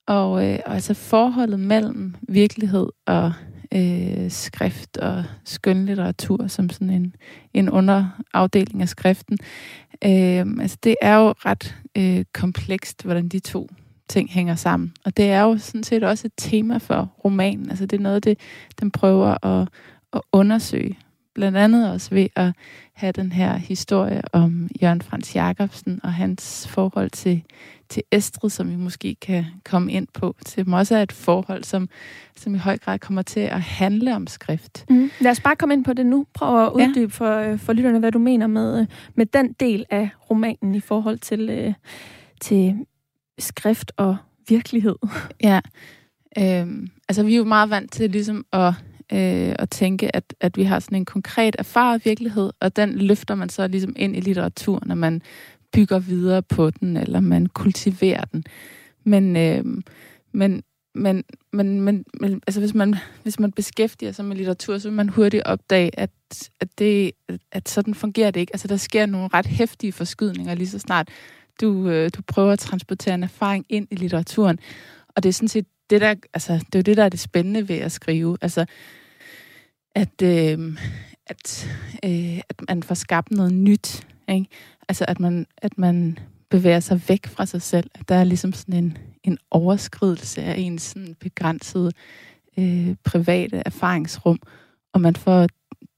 [0.06, 3.32] og, øh, og altså forholdet mellem virkelighed og
[3.72, 7.16] øh, skrift og skønlitteratur som sådan en,
[7.54, 9.38] en underafdeling af skriften.
[10.04, 13.68] Øh, altså det er jo ret øh, komplekst, hvordan de to
[14.08, 14.92] ting hænger sammen.
[15.04, 17.70] Og det er jo sådan set også et tema for romanen.
[17.70, 18.38] Altså det er noget, det,
[18.80, 19.68] den prøver at,
[20.12, 20.98] at undersøge.
[21.34, 22.52] Blandt andet også ved at
[22.92, 27.42] have den her historie om Jørgen Frans Jacobsen og hans forhold til,
[27.88, 31.88] til Estrid, som vi måske kan komme ind på, som også er et forhold, som,
[32.36, 34.84] som i høj grad kommer til at handle om skrift.
[34.90, 35.10] Mm.
[35.20, 36.26] Lad os bare komme ind på det nu.
[36.34, 37.50] Prøv at uddybe ja.
[37.52, 41.50] for, for lytterne, hvad du mener med, med den del af romanen i forhold til,
[41.50, 41.74] øh,
[42.40, 42.76] til
[43.38, 44.16] skrift og
[44.48, 44.96] virkelighed.
[45.42, 45.60] Ja,
[46.38, 48.74] øhm, altså vi er jo meget vant til ligesom at
[49.12, 53.34] øh, at tænke, at, at vi har sådan en konkret erfaret virkelighed, og den løfter
[53.34, 55.22] man så ligesom ind i litteraturen, når man
[55.72, 58.44] bygger videre på den, eller man kultiverer den.
[59.04, 59.64] Men, øh,
[60.32, 60.62] men,
[60.94, 64.96] men, men, men, men altså hvis, man, hvis man beskæftiger sig med litteratur, så vil
[64.96, 66.10] man hurtigt opdage, at,
[66.60, 67.12] at, det,
[67.52, 68.54] at sådan fungerer det ikke.
[68.54, 71.08] Altså der sker nogle ret hæftige forskydninger lige så snart
[71.60, 74.58] du, øh, du prøver at transportere en erfaring ind i litteraturen.
[75.08, 77.20] Og det er sådan set det, der, altså, det er jo det, der er det
[77.20, 78.38] spændende ved at skrive.
[78.40, 78.66] Altså,
[79.94, 80.78] at, øh,
[81.26, 81.68] at,
[82.04, 84.06] øh, at man får skabt noget nyt.
[84.28, 84.46] Ikke?
[84.88, 86.18] Altså, at man, at man
[86.50, 87.90] bevæger sig væk fra sig selv.
[87.94, 91.92] At der er ligesom sådan en, en overskridelse af ens sådan begrænsede
[92.58, 94.38] øh, private erfaringsrum,
[94.92, 95.46] og man får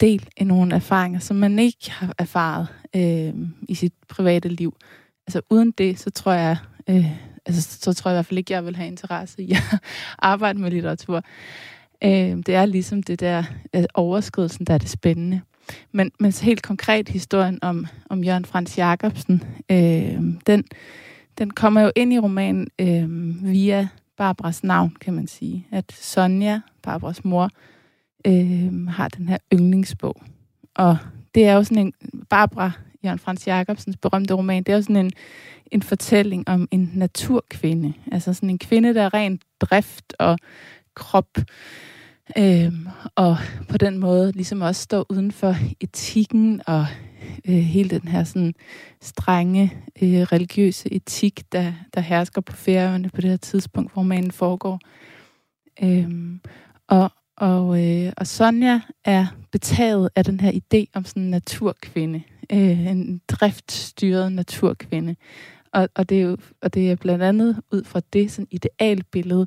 [0.00, 3.35] del i nogle erfaringer, som man ikke har erfaret øh,
[3.68, 4.76] i sit private liv.
[5.26, 6.57] altså uden det, så tror jeg,
[6.90, 7.11] øh,
[7.46, 9.80] altså, så tror jeg i hvert fald ikke, jeg vil have interesse i at
[10.18, 11.22] arbejde med litteratur.
[12.04, 13.44] Øh, det er ligesom det der
[13.76, 15.40] øh, overskridelsen, der er det spændende.
[15.92, 20.64] Men, men helt konkret historien om, om Jørgen Frans Jacobsen, øh, den,
[21.38, 25.66] den kommer jo ind i romanen øh, via Barbaras navn, kan man sige.
[25.70, 27.50] At Sonja, Barbaras mor,
[28.26, 30.22] øh, har den her yndlingsbog.
[30.74, 30.96] Og
[31.34, 31.92] det er jo sådan en,
[32.30, 32.70] Barbara,
[33.04, 35.12] Jørgen Frans Jacobsens berømte roman, det er jo sådan en,
[35.70, 37.92] en fortælling om en naturkvinde.
[38.12, 40.38] Altså sådan en kvinde, der er rent drift og
[40.94, 41.38] krop.
[42.38, 43.37] Øhm, og
[43.68, 46.87] på den måde ligesom også står uden for etikken og
[47.48, 48.54] øh, hele den her sådan
[49.02, 54.30] strenge øh, religiøse etik, der, der hersker på færøerne på det her tidspunkt, hvor romanen
[54.30, 54.80] foregår.
[55.82, 56.40] Øhm,
[56.88, 62.22] og, og, øh, og Sonja er betaget af den her idé om sådan en naturkvinde.
[62.52, 65.16] Øh, en driftstyret naturkvinde.
[65.72, 69.46] Og, og, det er jo, og det er blandt andet ud fra det sådan idealbillede,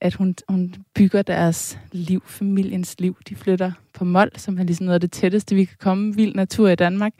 [0.00, 3.16] at hun, hun bygger deres liv, familiens liv.
[3.28, 6.34] De flytter på Mol, som er ligesom noget af det tætteste, vi kan komme vild
[6.34, 7.12] natur i Danmark.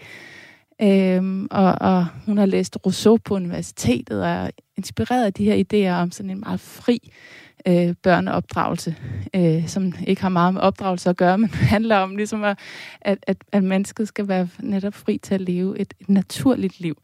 [0.83, 5.65] Øhm, og, og hun har læst Rousseau på universitetet og er inspireret af de her
[5.65, 7.13] idéer om sådan en meget fri
[7.69, 8.97] øh, børneopdragelse,
[9.35, 12.59] øh, som ikke har meget med opdragelse at gøre, men handler om ligesom, at,
[13.01, 16.97] at, at, at mennesket skal være netop fri til at leve et, et naturligt liv.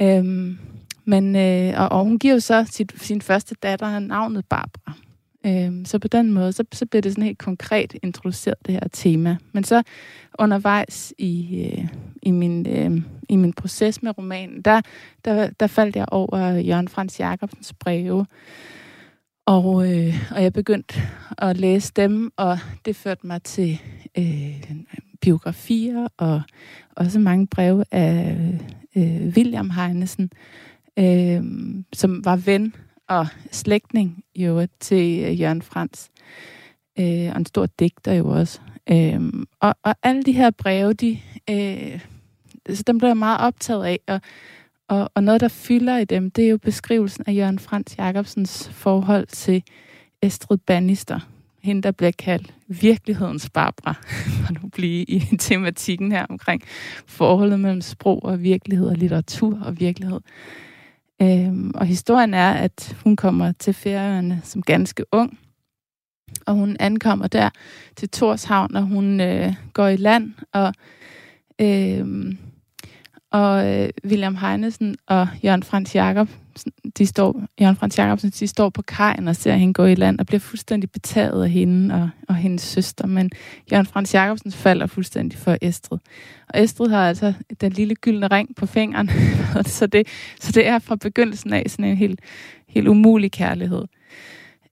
[0.00, 0.58] Øhm,
[1.04, 4.92] men, øh, og, og hun giver jo så sit, sin første datter navnet Barbara.
[5.46, 8.88] Øh, så på den måde, så, så bliver det sådan helt konkret introduceret, det her
[8.92, 9.36] tema.
[9.52, 9.82] Men så
[10.38, 11.88] undervejs i, øh,
[12.22, 14.80] i, min, øh, i min proces med romanen, der,
[15.24, 18.26] der, der faldt jeg over Jørgen Frans Jacobsens breve.
[19.46, 21.02] Og, øh, og jeg begyndte
[21.38, 23.80] at læse dem, og det førte mig til
[24.18, 24.62] øh,
[25.20, 26.42] biografier og
[26.96, 28.36] også mange breve af
[28.96, 30.30] øh, William Heinesen,
[30.98, 31.42] øh,
[31.92, 32.74] som var ven
[33.08, 36.10] og slægtning jo til øh, Jørgen Frans.
[36.98, 38.60] Øh, og en stor digter jo også.
[38.90, 39.20] Øh,
[39.60, 41.18] og, og alle de her breve, de,
[41.50, 42.00] øh,
[42.70, 44.00] så dem blev jeg meget optaget af.
[44.06, 44.20] Og,
[44.88, 48.68] og, og noget, der fylder i dem, det er jo beskrivelsen af Jørgen Frans Jacobsens
[48.68, 49.62] forhold til
[50.22, 51.20] Estrid Bannister.
[51.62, 53.94] Hende, der bliver kaldt virkelighedens Barbara,
[54.46, 56.62] for nu blive i tematikken her omkring
[57.06, 60.20] forholdet mellem sprog og virkelighed og litteratur og virkelighed.
[61.22, 65.38] Øhm, og historien er, at hun kommer til Færøerne som ganske ung,
[66.46, 67.50] og hun ankommer der
[67.96, 70.74] til Torshavn, og hun øh, går i land, og,
[71.60, 72.34] øh,
[73.32, 76.28] og øh, William Heinesen og Jørgen Frans Jakob,
[76.98, 80.18] de står, Jørgen Frans Jacobsen, de står på kajen og ser hende gå i land,
[80.18, 83.30] og bliver fuldstændig betaget af hende og, og hendes søster, men
[83.72, 85.98] Jørgen Frans Jacobsen falder fuldstændig for Estrid.
[86.48, 89.10] Og Estrid har altså den lille gyldne ring på fingeren,
[89.66, 90.06] så, det,
[90.40, 92.20] så det er fra begyndelsen af sådan en helt,
[92.68, 93.84] helt umulig kærlighed.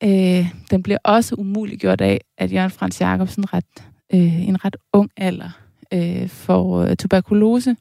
[0.04, 5.10] Øh, den bliver også umuliggjort af, at Jørgen Frans Jacobsen ret, øh, en ret ung
[5.16, 5.50] alder
[5.92, 7.76] øh, får øh, tuberkulose.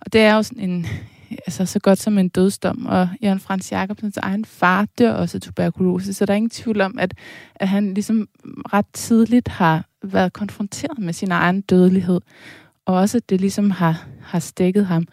[0.00, 0.86] Og det er jo sådan en,
[1.30, 2.86] altså så godt som en dødsdom.
[2.86, 6.80] Og Jørgen Frans Jacobsens egen far dør også af tuberkulose, så der er ingen tvivl
[6.80, 7.14] om, at,
[7.54, 12.20] at han ligesom ret tidligt har været konfronteret med sin egen dødelighed.
[12.86, 15.06] Og også, at det ligesom har, har stikket ham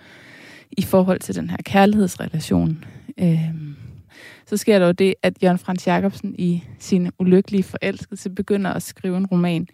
[0.72, 2.84] i forhold til den her kærlighedsrelation.
[3.20, 3.76] Øhm,
[4.46, 8.84] så sker der jo det, at Jørgen Frans Jacobsen i sin ulykkelige forelskelse begynder at
[8.84, 9.68] skrive en roman.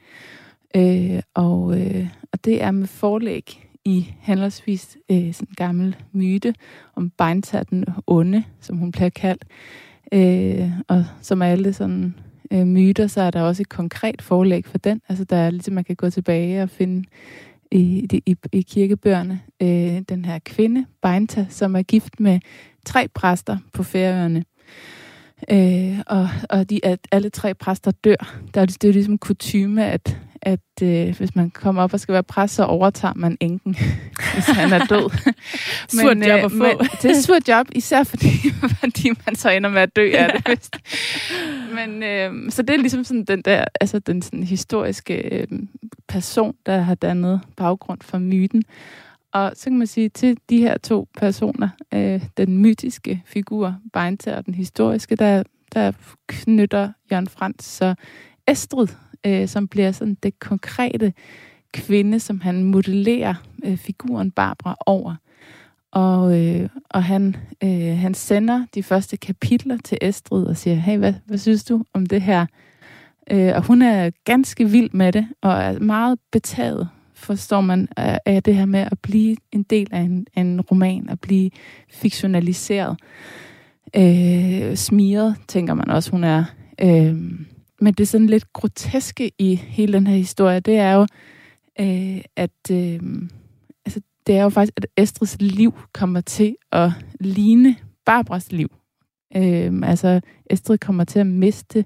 [0.76, 6.54] Øh, og, øh, og det er med forlæg i henholdsvis øh, sådan en gammel myte
[6.96, 9.46] om Beinta den onde, som hun bliver kaldt.
[10.14, 12.16] Øh, og som alle sådan
[12.52, 15.02] øh, myter, så er der også et konkret forlæg for den.
[15.10, 17.04] Altså der er ligesom, man kan gå tilbage og finde
[17.72, 22.40] i, i, i kirkebøgerne øh, den her kvinde, Beinta, som er gift med
[22.86, 24.44] tre præster på Færøerne.
[25.50, 28.36] Øh, og og de, at alle tre præster dør.
[28.54, 32.00] Der er det, det er ligesom kutume, at, at øh, hvis man kommer op og
[32.00, 33.76] skal være præst, så overtager man enken,
[34.34, 35.10] hvis han er død.
[36.02, 36.58] surt job at øh, få.
[36.58, 38.30] Men, det er et surt job, især fordi,
[38.80, 40.50] fordi man så ender med at dø af det.
[40.50, 40.78] Vist.
[41.76, 45.48] men, øh, så det er ligesom sådan den der, altså den sådan historiske øh,
[46.08, 48.64] person, der har dannet baggrund for myten.
[49.34, 54.36] Og så kan man sige, til de her to personer, øh, den mytiske figur, Beinter,
[54.36, 55.92] og den historiske, der, der
[56.28, 57.96] knytter Jørgen Frans så
[58.48, 58.88] Estrid,
[59.26, 61.14] øh, som bliver sådan det konkrete
[61.74, 63.34] kvinde, som han modellerer
[63.66, 65.16] øh, figuren Barbara over.
[65.92, 70.98] Og, øh, og han, øh, han sender de første kapitler til Estrid og siger, hey,
[70.98, 72.46] hvad, hvad synes du om det her?
[73.32, 76.90] Øh, og hun er ganske vild med det, og er meget betaget
[77.22, 77.88] forstår man,
[78.26, 81.52] er det her med at blive en del af en, af en roman, at blive
[81.90, 82.98] fiktionaliseret.
[83.96, 86.44] Øh, smiret, tænker man også, hun er.
[86.82, 87.16] Øh,
[87.82, 91.08] men det er sådan lidt groteske i hele den her historie, det er jo,
[91.80, 93.00] øh, at øh,
[93.86, 98.70] altså, det er jo faktisk, at Estrids liv kommer til at ligne Barbaras liv.
[99.36, 101.86] Øh, altså, Estrid kommer til at miste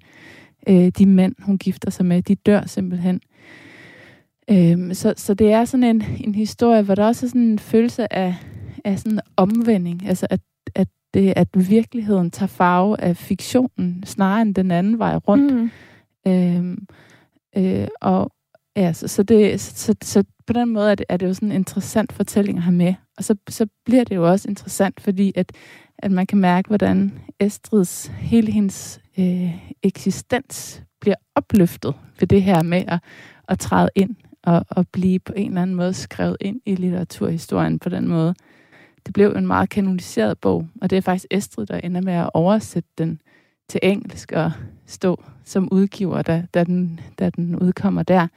[0.70, 2.22] øh, de mænd, hun gifter sig med.
[2.22, 3.16] De dør simpelthen.
[3.16, 3.35] Øh,
[4.94, 8.14] så, så det er sådan en, en historie, hvor der også er sådan en følelse
[8.14, 8.36] af,
[8.86, 10.08] af sådan en omvending.
[10.08, 10.40] Altså, at,
[10.76, 15.54] at, det, at virkeligheden tager farve af fiktionen, snarere end den anden vej rundt.
[15.54, 15.72] Mm.
[16.28, 16.78] Øh,
[17.58, 18.32] øh, og
[18.76, 21.34] ja, så, så, det, så, så, så på den måde er det, er det jo
[21.34, 22.94] sådan en interessant fortælling at have med.
[23.18, 25.52] Og så, så bliver det jo også interessant, fordi at,
[25.98, 29.52] at man kan mærke, hvordan Estrids, hele hendes øh,
[29.84, 33.00] eksistens bliver opløftet ved det her med at,
[33.48, 37.80] at træde ind og, at blive på en eller anden måde skrevet ind i litteraturhistorien
[37.80, 38.36] på den måde.
[39.06, 42.30] Det blev en meget kanoniseret bog, og det er faktisk Estrid, der ender med at
[42.34, 43.22] oversætte den
[43.70, 44.52] til engelsk og
[44.86, 48.28] stå som udgiver, da, da, den, da den udkommer der.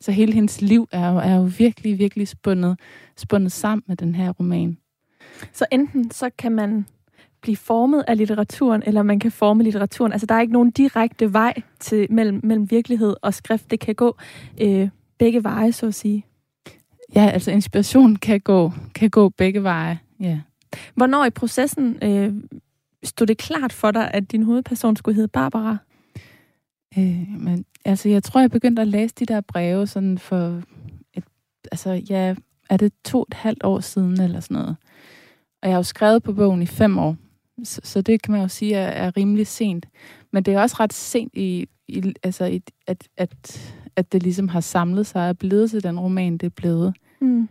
[0.00, 2.78] Så hele hendes liv er jo, er jo virkelig, virkelig spundet,
[3.16, 4.78] spundet sammen med den her roman.
[5.52, 6.86] Så enten så kan man
[7.40, 10.12] blive formet af litteraturen, eller man kan forme litteraturen.
[10.12, 13.70] Altså, der er ikke nogen direkte vej til mellem, mellem virkelighed og skrift.
[13.70, 14.16] Det kan gå
[14.60, 16.26] øh, begge veje, så at sige.
[17.14, 20.40] Ja, altså inspiration kan gå, kan gå begge veje, ja.
[20.94, 22.34] Hvornår i processen øh,
[23.02, 25.76] stod det klart for dig, at din hovedperson skulle hedde Barbara?
[26.98, 30.62] Øh, men, altså, jeg tror, jeg begyndte at læse de der breve sådan for
[31.14, 31.24] et,
[31.72, 32.34] altså, ja,
[32.70, 34.76] er det to et halvt år siden eller sådan noget.
[35.62, 37.16] Og jeg har jo skrevet på bogen i fem år,
[37.64, 39.86] så, så det kan man jo sige er, er rimelig sent.
[40.32, 44.48] Men det er også ret sent i, i altså, i, at, at, at det ligesom
[44.48, 46.94] har samlet sig og er blevet til den roman, det er blevet.
[47.20, 47.48] Mm.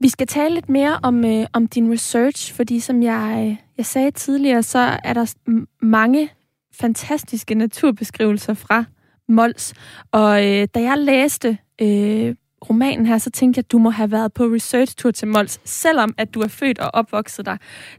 [0.00, 3.86] Vi skal tale lidt mere om, øh, om din research, fordi som jeg, øh, jeg
[3.86, 5.34] sagde tidligere, så er der
[5.82, 6.30] mange
[6.72, 8.84] fantastiske naturbeskrivelser fra
[9.28, 9.74] Mols.
[10.12, 12.34] Og øh, da jeg læste øh,
[12.70, 16.14] romanen her, så tænkte jeg, at du må have været på research-tur til Mols, selvom
[16.18, 17.56] at du er født og opvokset der.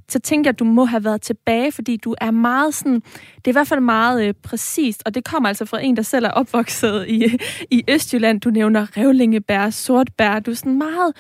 [0.09, 2.93] Så tænkte jeg, at du må have været tilbage, fordi du er meget sådan,
[3.35, 6.01] det er i hvert fald meget øh, præcist, og det kommer altså fra en, der
[6.01, 7.37] selv er opvokset i,
[7.71, 8.41] i Østjylland.
[8.41, 11.13] Du nævner revlingebær, sortbær, du er sådan meget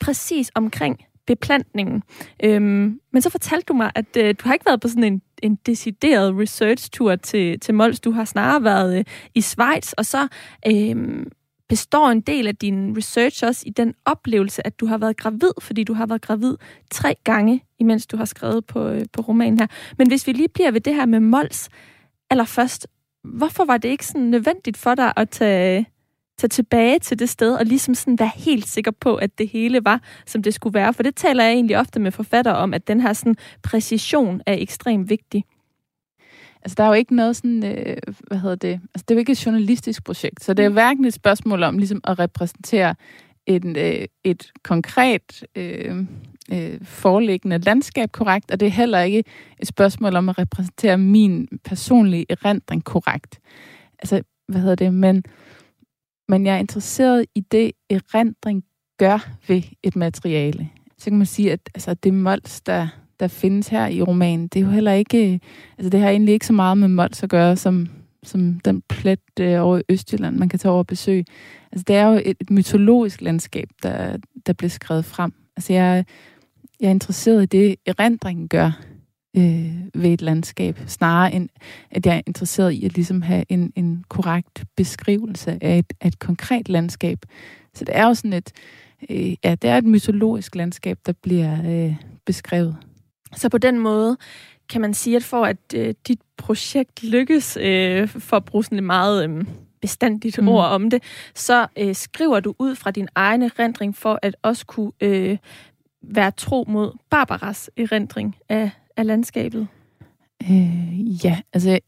[0.00, 2.02] præcis omkring beplantningen.
[2.44, 5.22] Øhm, men så fortalte du mig, at øh, du har ikke været på sådan en,
[5.42, 8.00] en decideret research-tur til, til Mols.
[8.00, 10.28] Du har snarere været øh, i Schweiz, og så
[10.66, 11.26] øh,
[11.72, 15.50] består en del af din research også i den oplevelse, at du har været gravid,
[15.60, 16.56] fordi du har været gravid
[16.90, 19.66] tre gange, imens du har skrevet på, øh, på romanen her.
[19.98, 21.68] Men hvis vi lige bliver ved det her med Mols,
[22.30, 22.86] allerførst,
[23.24, 25.86] hvorfor var det ikke sådan nødvendigt for dig at tage,
[26.38, 29.84] tage tilbage til det sted og ligesom sådan være helt sikker på, at det hele
[29.84, 30.94] var, som det skulle være?
[30.94, 34.54] For det taler jeg egentlig ofte med forfattere om, at den her sådan præcision er
[34.58, 35.44] ekstremt vigtig.
[36.62, 37.96] Altså, der er jo ikke noget sådan, øh,
[38.26, 40.72] hvad hedder det, altså, det er jo ikke et journalistisk projekt, så det er mm.
[40.72, 42.94] hverken et spørgsmål om ligesom at repræsentere
[43.46, 46.06] en, øh, et konkret øh,
[46.52, 49.24] øh, foreliggende landskab korrekt, og det er heller ikke
[49.58, 53.40] et spørgsmål om at repræsentere min personlige erindring korrekt.
[53.98, 55.24] Altså, hvad hedder det, men,
[56.28, 58.64] men jeg er interesseret i det, erindring
[58.98, 60.68] gør ved et materiale.
[60.98, 62.88] Så kan man sige, at altså, det Mols, der
[63.22, 65.32] der findes her i romanen, det er jo heller ikke...
[65.32, 65.38] Øh,
[65.78, 67.86] altså, det har egentlig ikke så meget med Mols at gøre, som,
[68.22, 71.24] som den plet øh, over i Østjylland, man kan tage over og besøge.
[71.72, 75.32] Altså, det er jo et, et mytologisk landskab, der, der bliver skrevet frem.
[75.56, 76.04] Altså, jeg,
[76.80, 78.80] jeg er interesseret i det, erindringen gør
[79.36, 81.48] øh, ved et landskab, snarere end
[81.90, 86.08] at jeg er interesseret i at ligesom have en, en korrekt beskrivelse af et, af
[86.08, 87.18] et konkret landskab.
[87.74, 88.52] Så det er jo sådan et,
[89.10, 92.76] øh, ja, det er et mytologisk landskab, der bliver øh, beskrevet.
[93.36, 94.16] Så på den måde
[94.68, 98.78] kan man sige, at for at øh, dit projekt lykkes, øh, for at bruge sådan
[98.78, 99.44] et meget øh,
[99.80, 100.48] bestandigt mm.
[100.48, 101.02] ord om det,
[101.34, 105.38] så øh, skriver du ud fra din egen erindring for at også kunne øh,
[106.02, 109.68] være tro mod Barbaras erindring af, af landskabet.
[110.50, 111.78] Øh, ja, altså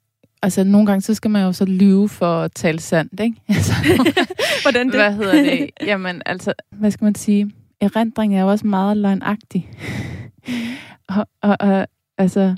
[0.43, 3.37] Altså, nogle gange, så skal man jo så lyve for at tale sandt, ikke?
[3.49, 3.73] Altså,
[4.63, 4.95] Hvordan det?
[4.95, 5.71] Hvad hedder det?
[5.83, 7.51] Jamen, altså, hvad skal man sige?
[7.81, 9.71] Erindring er jo også meget løgnagtig.
[11.09, 11.87] Og, og, og,
[12.19, 12.57] altså,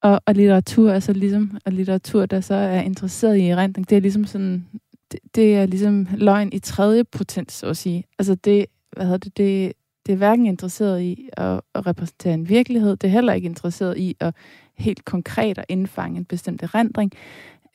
[0.00, 4.00] og, og litteratur, altså ligesom, og litteratur, der så er interesseret i erindring, det er
[4.00, 4.66] ligesom sådan,
[5.12, 8.04] det, det er ligesom løgn i tredje potens, så at sige.
[8.18, 9.72] Altså det, hvad hedder det, det,
[10.06, 13.98] det er hverken interesseret i at, at repræsentere en virkelighed, det er heller ikke interesseret
[13.98, 14.34] i at
[14.74, 17.12] helt konkret at indfange en bestemt erindring.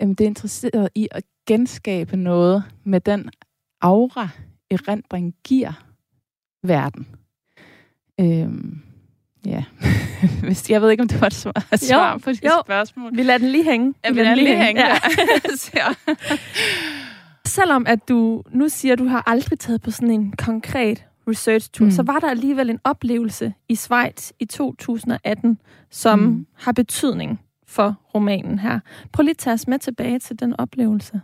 [0.01, 3.29] Øhm, det er interesseret i at genskabe noget med den
[3.81, 4.29] aura
[4.71, 5.83] erindring giver
[6.63, 7.07] verden.
[8.19, 8.81] Øhm,
[9.45, 9.63] ja,
[10.69, 12.51] jeg ved ikke, om det var et svar, svar jo, på dit jo.
[12.65, 13.17] spørgsmål.
[13.17, 13.93] Vi lader den lige hænge.
[14.05, 14.81] Ja, vi, vi lader den lige hænge.
[14.81, 14.99] hænge.
[15.75, 15.87] Ja.
[17.45, 21.85] Selvom at du nu siger, at du har aldrig taget på sådan en konkret research-tur,
[21.85, 21.91] mm.
[21.91, 25.59] så var der alligevel en oplevelse i Schweiz i 2018,
[25.91, 26.47] som mm.
[26.53, 28.79] har betydning for romanen her.
[29.13, 31.21] Prøv lige at tage os med tilbage til den oplevelse.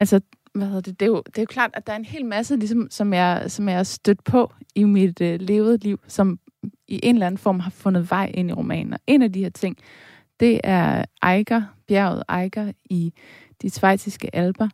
[0.00, 0.20] Altså,
[0.58, 1.00] hvad hedder det?
[1.00, 3.12] Det er, jo, det er jo klart, at der er en hel masse, ligesom, som,
[3.12, 6.38] jeg, som jeg har stødt på i mit øh, levede liv, som
[6.88, 8.92] i en eller anden form har fundet vej ind i romanen.
[8.92, 9.76] Og en af de her ting,
[10.40, 13.12] det er Eiger, bjerget Eiger i
[13.62, 14.68] de svejtiske alber.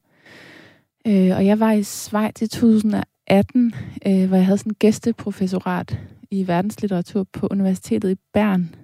[1.06, 3.74] Øh, og jeg var i Schweiz i 2018,
[4.06, 5.98] øh, hvor jeg havde sådan en gæsteprofessorat
[6.30, 8.74] i verdenslitteratur på Universitetet i Bern.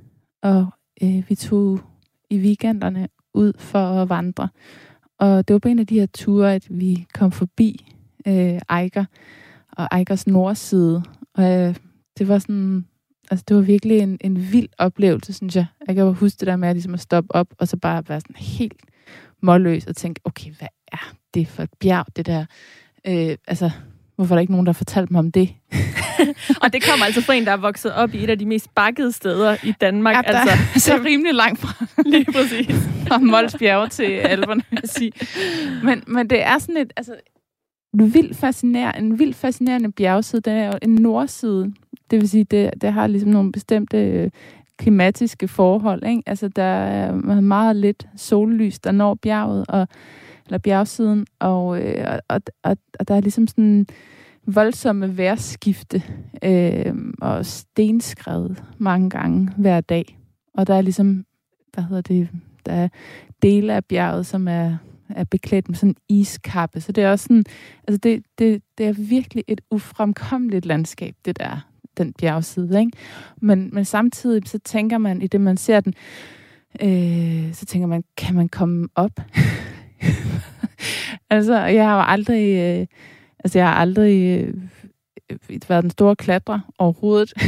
[0.43, 0.67] Og
[1.03, 1.81] øh, vi tog
[2.31, 4.49] i weekenderne ud for at vandre.
[5.21, 7.95] Og det var på en af de her ture, at vi kom forbi
[8.27, 9.05] øh, Eiger
[9.73, 11.03] og Eikers nordside.
[11.35, 11.75] Og øh,
[12.19, 12.87] det var sådan,
[13.31, 15.67] altså det var virkelig en, en vild oplevelse, synes jeg.
[15.87, 18.03] Jeg kan bare huske det der med at, ligesom at stoppe op, og så bare
[18.09, 18.83] være sådan helt
[19.43, 22.45] målløs og tænke, okay, hvad er det for et bjerg, det der?
[23.07, 23.71] Øh, altså,
[24.21, 25.55] hvorfor er der ikke nogen, der har fortalt mig om det?
[26.63, 28.75] og det kommer altså fra en, der er vokset op i et af de mest
[28.75, 30.15] bakkede steder i Danmark.
[30.15, 31.87] Ja, altså, så rimelig langt fra.
[32.11, 32.75] Lige præcis.
[33.09, 35.13] fra Mols bjerge til Alperne, vil sige.
[35.85, 37.15] Men, men det er sådan et, altså,
[37.93, 40.43] vildt fascinerende, en vildt fascinerende bjergside.
[40.43, 41.73] Den er jo en nordside.
[42.11, 44.31] Det vil sige, det, det har ligesom nogle bestemte øh,
[44.79, 46.07] klimatiske forhold.
[46.07, 46.23] Ikke?
[46.27, 49.89] Altså, der er meget lidt sollys, der når bjerget, og,
[50.51, 53.87] eller bjergsiden, og, øh, og, og, og der er ligesom sådan
[54.47, 56.03] voldsomme vejrskifte
[56.45, 60.19] øh, og stenskred mange gange hver dag.
[60.55, 61.25] Og der er ligesom,
[61.75, 62.29] hvad hedder det,
[62.67, 62.89] der er
[63.43, 64.77] dele af bjerget, som er,
[65.11, 66.81] er beklædt med sådan en iskappe.
[66.81, 67.45] Så det er også sådan,
[67.89, 71.67] altså det, det, det er virkelig et ufremkommeligt landskab, det der,
[71.99, 72.81] den bjergside.
[72.81, 72.93] Ikke?
[73.41, 75.95] Men, men samtidig så tænker man, i det man ser den,
[76.83, 79.21] øh, så tænker man, kan man komme op?
[81.31, 82.57] altså, jeg har aldrig...
[82.81, 82.87] Øh,
[83.45, 84.55] Altså, jeg har aldrig øh,
[85.69, 87.33] været den store klatre overhovedet.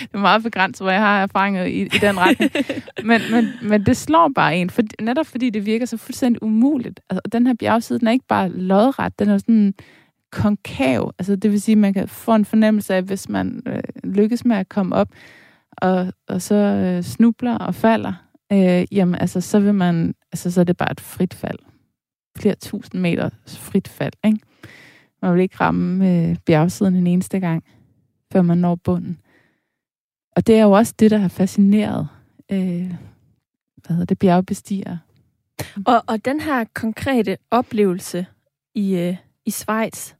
[0.00, 2.50] det er meget begrænset, hvor jeg har erfaringer i, i den retning.
[3.08, 7.00] men, men, men det slår bare en, for, netop fordi det virker så fuldstændig umuligt.
[7.10, 9.74] Altså, den her bjergside, den er ikke bare lodret, den er sådan
[10.32, 11.12] konkav.
[11.18, 14.44] Altså, det vil sige, at man kan få en fornemmelse af, hvis man øh, lykkes
[14.44, 15.08] med at komme op,
[15.72, 18.12] og, og så øh, snubler og falder,
[18.52, 21.58] øh, jamen altså, så vil man, altså, så er det bare et frit fald.
[22.38, 24.38] Flere tusind meter frit fald, ikke?
[25.22, 27.64] Man vil ikke ramme øh, bjergsiden en eneste gang,
[28.32, 29.18] før man når bunden.
[30.36, 32.08] Og det er jo også det, der har fascineret
[32.52, 32.94] øh,
[33.86, 34.98] hvad hedder det, bjergbestiger.
[35.86, 38.26] Og, og den her konkrete oplevelse
[38.74, 39.16] i, øh,
[39.46, 40.12] i Schweiz,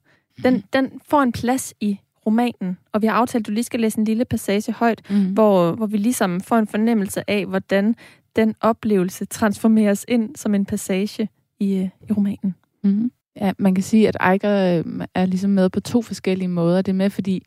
[0.43, 0.63] den, mm.
[0.73, 3.99] den får en plads i romanen, og vi har aftalt, at du lige skal læse
[3.99, 5.33] en lille passage højt, mm.
[5.33, 7.95] hvor, hvor vi ligesom får en fornemmelse af, hvordan
[8.35, 11.29] den oplevelse transformeres ind som en passage
[11.59, 12.55] i, øh, i romanen.
[12.83, 13.11] Mm.
[13.35, 16.81] Ja, man kan sige, at Eiger øh, er ligesom med på to forskellige måder.
[16.81, 17.45] Det er med, fordi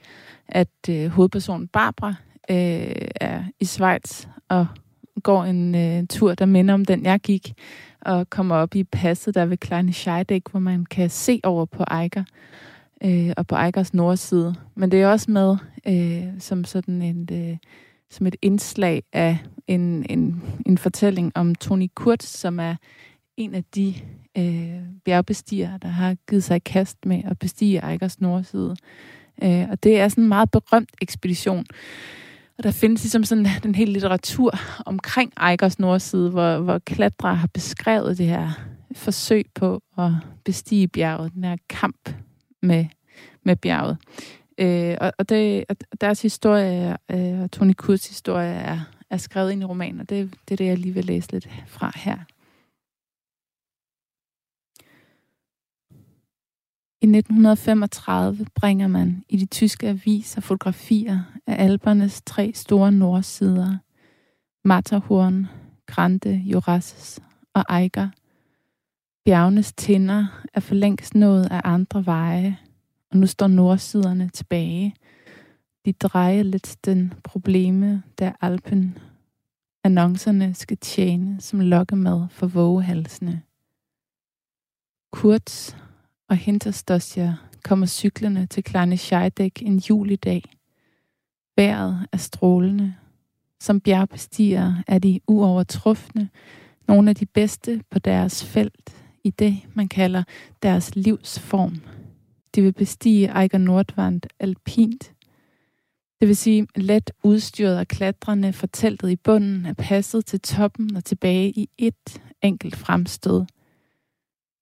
[0.48, 2.14] at øh, hovedpersonen Barbara
[2.50, 4.66] øh, er i Schweiz og
[5.22, 7.54] går en øh, tur, der minder om den, jeg gik,
[8.00, 11.84] og kommer op i passet der ved Kleine Scheidegg, hvor man kan se over på
[11.90, 12.24] Eiger
[13.04, 14.54] øh, og på Eigers nordside.
[14.74, 15.56] Men det er også med
[15.86, 17.56] øh, som sådan en, øh,
[18.10, 22.76] som et indslag af en, en, en fortælling om Tony Kurt, som er
[23.36, 23.94] en af de
[24.38, 28.76] øh, bjergbestigere, der har givet sig i kast med at bestige Eikers nordside.
[29.42, 31.66] Øh, og det er sådan en meget berømt ekspedition.
[32.58, 34.54] Og der findes ligesom sådan den hele litteratur
[34.86, 38.50] omkring Eikers nordside, hvor, hvor klatre har beskrevet det her
[38.94, 40.10] forsøg på at
[40.44, 42.14] bestige bjerget, den her kamp
[42.62, 42.86] med,
[43.44, 43.98] med bjerget.
[44.58, 48.80] Øh, og, og, det, og deres historie, øh, Tony Kurz historie, er,
[49.10, 51.48] er skrevet ind i romanen, og det, det er det, jeg lige vil læse lidt
[51.66, 52.16] fra her.
[57.02, 63.76] I 1935 bringer man i de tyske aviser fotografier af albernes tre store nordsider,
[64.64, 65.46] Matterhorn,
[65.86, 67.20] Grande, Jurasses
[67.54, 68.08] og Eiger.
[69.24, 72.58] Bjergenes tinder er for længst nået af andre veje,
[73.10, 74.94] og nu står nordsiderne tilbage.
[75.84, 78.98] De drejer lidt den probleme der Alpen.
[79.84, 83.42] Annoncerne skal tjene som lokkemad for vågehalsene.
[85.12, 85.74] Kurz
[86.28, 87.34] og Hinterstosja
[87.64, 90.42] kommer cyklerne til Kleine Scheidegg en julidag.
[91.56, 92.94] Vejret er strålende.
[93.60, 96.30] Som bjergbestigere er de uovertrufne,
[96.88, 100.22] nogle af de bedste på deres felt i det, man kalder
[100.62, 101.80] deres livsform.
[102.56, 105.12] De vil bestige Eiger Nordwand alpint.
[106.20, 110.96] Det vil sige let udstyret og klatrende for teltet i bunden er passet til toppen
[110.96, 113.44] og tilbage i et enkelt fremstød.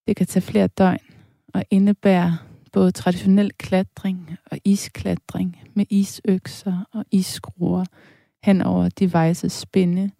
[0.06, 0.98] Det kan tage flere døgn
[1.54, 2.38] og indebære
[2.72, 7.84] både traditionel klatring og isklatring med isøkser og isskruer
[8.44, 10.10] hen over devices spænde,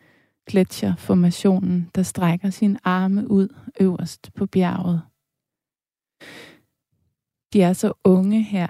[0.47, 3.49] gletsjerformationen, der strækker sine arme ud
[3.81, 5.03] øverst på bjerget.
[7.55, 8.67] De er så unge her,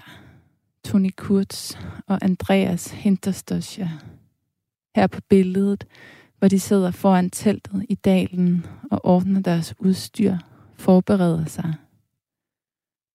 [0.84, 1.74] Tony Kurz
[2.06, 3.90] og Andreas Hinterstosja.
[4.96, 5.86] Her på billedet,
[6.38, 10.36] hvor de sidder foran teltet i dalen og ordner deres udstyr,
[10.74, 11.74] forbereder sig.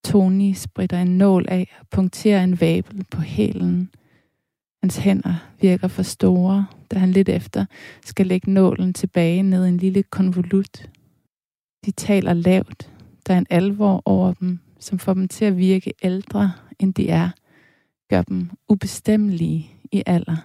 [0.04, 3.92] Tony spritter en nål af og punkterer en vabel på hælen.
[4.84, 7.66] Hans hænder virker for store, da han lidt efter
[8.06, 10.90] skal lægge nålen tilbage ned i en lille konvolut.
[11.86, 12.92] De taler lavt.
[13.28, 17.10] Der er en alvor over dem, som får dem til at virke ældre, end de
[17.10, 17.30] er,
[18.10, 20.38] gør dem ubestemmelige i alder.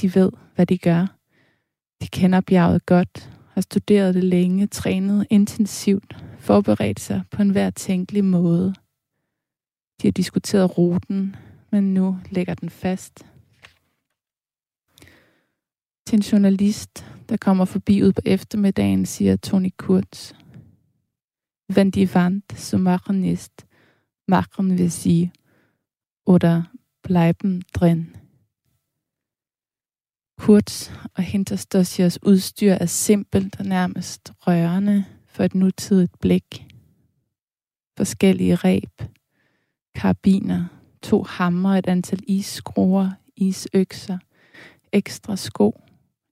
[0.00, 1.06] De ved, hvad de gør.
[2.00, 8.24] De kender bjerget godt, har studeret det længe, trænet intensivt, forberedt sig på enhver tænkelig
[8.24, 8.74] måde.
[10.02, 11.36] De har diskuteret ruten,
[11.70, 13.26] men nu ligger den fast.
[16.06, 20.32] Til en journalist, der kommer forbi ud på eftermiddagen, siger Tony Kurtz
[21.68, 23.66] Wenn die Wand zu machen ist,
[24.26, 25.30] machen wir sie
[26.26, 26.70] oder
[27.02, 28.16] bleiben drin.
[30.38, 36.66] Kurz og Hinterstossiers udstyr er simpelt og nærmest rørende for et nutidigt blik.
[37.96, 39.02] Forskellige reb,
[39.94, 40.66] karabiner,
[41.02, 44.18] to hammer, et antal isskruer, isøkser,
[44.92, 45.80] ekstra sko,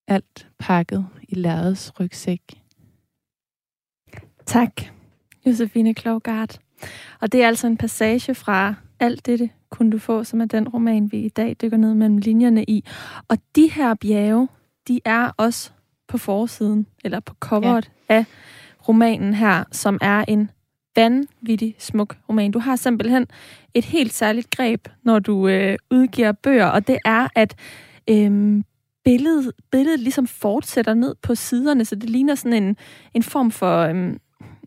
[0.06, 2.62] alt pakket i lærreds rygsæk.
[4.46, 4.95] Tak,
[5.46, 6.58] Josefine Klogart.
[7.20, 10.68] Og det er altså en passage fra alt dette kunne du få, som er den
[10.68, 12.84] roman, vi i dag dykker ned mellem linjerne i.
[13.28, 14.48] Og de her bjerge,
[14.88, 15.70] de er også
[16.08, 18.14] på forsiden, eller på coveret ja.
[18.14, 18.24] af
[18.88, 20.50] romanen her, som er en
[20.96, 22.50] vanvittig smuk roman.
[22.50, 23.26] Du har simpelthen
[23.74, 27.54] et helt særligt greb, når du øh, udgiver bøger, og det er, at
[28.10, 28.62] øh,
[29.04, 32.76] billedet, billedet ligesom fortsætter ned på siderne, så det ligner sådan en,
[33.14, 33.80] en form for...
[33.80, 34.14] Øh,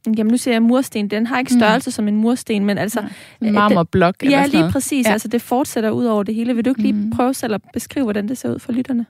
[0.07, 1.59] Jamen nu siger jeg mursten, den har ikke mm.
[1.59, 1.91] størrelse mm.
[1.91, 3.01] som en mursten, men altså...
[3.41, 3.47] Ja.
[3.47, 5.05] En marmorblok eller Ja, lige præcis.
[5.05, 5.11] Ja.
[5.11, 6.55] Altså det fortsætter ud over det hele.
[6.55, 7.11] Vil du ikke lige mm.
[7.11, 9.05] prøve selv at beskrive, hvordan det ser ud for lytterne?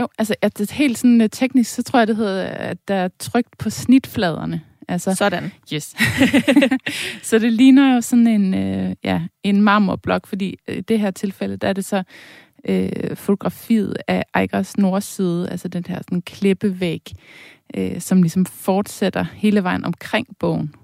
[0.00, 2.94] Jo, altså at det helt sådan uh, teknisk, så tror jeg, det hedder, at der
[2.94, 4.60] er trykt på snitfladerne.
[4.88, 5.52] Altså, sådan.
[5.74, 5.94] Yes.
[7.28, 11.56] så det ligner jo sådan en, øh, ja, en marmorblok, fordi i det her tilfælde,
[11.56, 12.02] der er det så
[12.68, 17.12] øh, fotografiet af Eikers nordside, altså den her sådan klippevæg,
[17.76, 20.74] øh, som ligesom fortsætter hele vejen omkring bogen.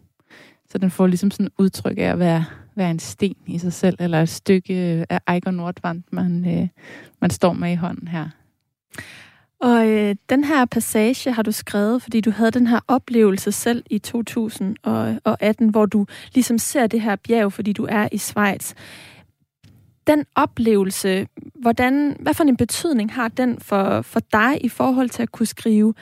[0.71, 3.97] Så den får ligesom sådan udtryk af at være, være en sten i sig selv,
[4.01, 6.69] eller et stykke af Eiger Nordvand, man, øh,
[7.21, 8.29] man står med i hånden her.
[9.61, 13.85] Og øh, den her passage har du skrevet, fordi du havde den her oplevelse selv
[13.91, 18.75] i 2018, hvor du ligesom ser det her bjerg, fordi du er i Schweiz.
[20.07, 25.23] Den oplevelse, hvordan, hvad for en betydning har den for, for dig i forhold til
[25.23, 25.95] at kunne skrive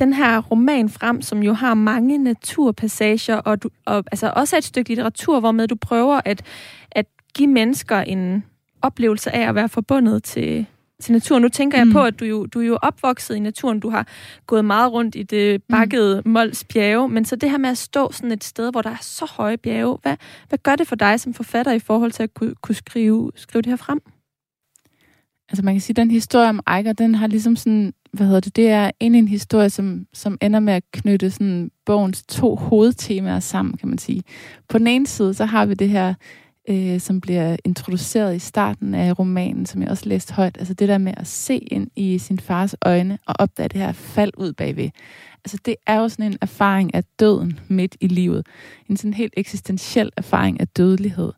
[0.00, 4.64] den her roman frem, som jo har mange naturpassager, og, du, og altså også et
[4.64, 6.42] stykke litteratur, hvor med du prøver at,
[6.90, 8.44] at give mennesker en
[8.82, 10.66] oplevelse af at være forbundet til,
[11.00, 11.42] til naturen.
[11.42, 11.88] Nu tænker mm.
[11.88, 13.80] jeg på, at du jo, du er jo opvokset i naturen.
[13.80, 14.06] Du har
[14.46, 16.30] gået meget rundt i det bakkede mm.
[16.32, 18.98] Mols bjerge, men så det her med at stå sådan et sted, hvor der er
[19.00, 20.16] så høje bjerge, hvad,
[20.48, 23.62] hvad gør det for dig som forfatter i forhold til at kunne, kunne skrive, skrive
[23.62, 24.00] det her frem?
[25.50, 28.40] Altså man kan sige, at den historie om Eiger, den har ligesom sådan, hvad hedder
[28.40, 32.56] det, det er egentlig en historie, som, som ender med at knytte sådan bogens to
[32.56, 34.22] hovedtemaer sammen, kan man sige.
[34.68, 36.14] På den ene side, så har vi det her,
[36.68, 40.56] øh, som bliver introduceret i starten af romanen, som jeg også læste højt.
[40.58, 43.92] Altså det der med at se ind i sin fars øjne og opdage det her
[43.92, 44.90] fald ud bagved.
[45.44, 48.46] Altså det er jo sådan en erfaring af døden midt i livet.
[48.88, 51.32] En sådan helt eksistentiel erfaring af dødelighed,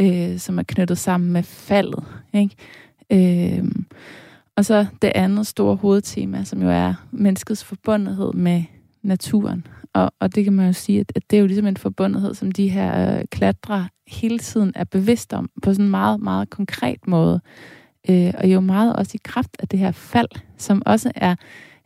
[0.00, 2.04] øh, som er knyttet sammen med faldet.
[2.34, 2.56] Ikke?
[3.12, 3.64] Øh,
[4.56, 8.62] og så det andet store hovedtema, som jo er menneskets forbundethed med
[9.02, 9.66] naturen.
[9.92, 12.34] Og, og det kan man jo sige, at, at det er jo ligesom en forbundethed,
[12.34, 16.50] som de her øh, klatre hele tiden er bevidst om, på sådan en meget, meget
[16.50, 17.40] konkret måde.
[18.10, 21.36] Øh, og jo meget også i kraft af det her fald, som også er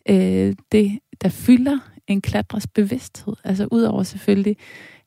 [0.08, 3.34] øh, det, der fylder en klatres bevidsthed.
[3.44, 4.56] Altså udover selvfølgelig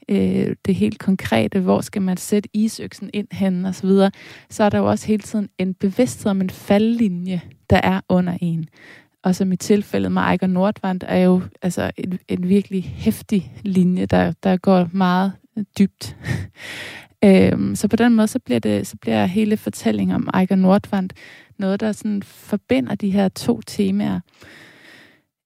[0.10, 4.12] øh, det helt konkrete, hvor skal man sætte isøksen ind hen og så videre,
[4.50, 8.38] så er der jo også hele tiden en bevidsthed om en faldlinje, der er under
[8.42, 8.70] en.
[9.24, 14.06] og som i tilfældet med Eiger Nordvand, er jo altså en, en virkelig hæftig linje,
[14.06, 15.32] der, der går meget
[15.80, 16.18] dybt.
[17.26, 21.10] øhm, så på den måde, så bliver, det, så bliver hele fortællingen om Eiger Nordvand
[21.58, 24.20] noget, der sådan forbinder de her to temaer.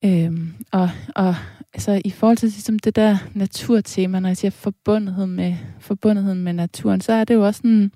[0.05, 1.35] Øhm, og, og
[1.73, 6.53] altså, i forhold til ligesom det der naturtema, når jeg siger forbundethed med, forbundethed med
[6.53, 7.91] naturen, så er det jo også sådan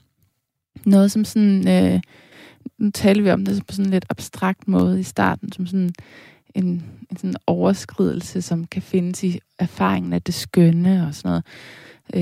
[0.86, 2.02] noget som sådan, øh,
[2.78, 5.92] nu taler vi om det på sådan en lidt abstrakt måde i starten, som sådan
[6.56, 6.66] en,
[7.12, 11.46] en sådan overskridelse, som kan findes i erfaringen af det skønne og sådan noget.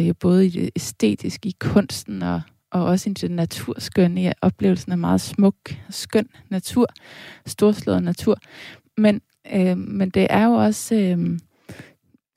[0.08, 4.92] Øh, både i det æstetiske, i kunsten og, og også i det naturskønne, i oplevelsen
[4.92, 5.56] af meget smuk,
[5.90, 6.88] skøn natur,
[7.46, 8.38] storslået natur.
[8.98, 9.22] Men,
[9.54, 10.96] øh, men det er jo også...
[10.96, 11.40] Øh,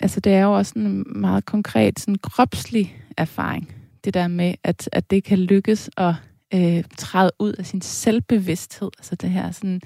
[0.01, 3.75] altså det er jo også en meget konkret, sådan kropslig erfaring.
[4.05, 6.15] Det der med, at, at det kan lykkes at
[6.55, 8.91] øh, træde ud af sin selvbevidsthed.
[8.99, 9.81] Altså det her sådan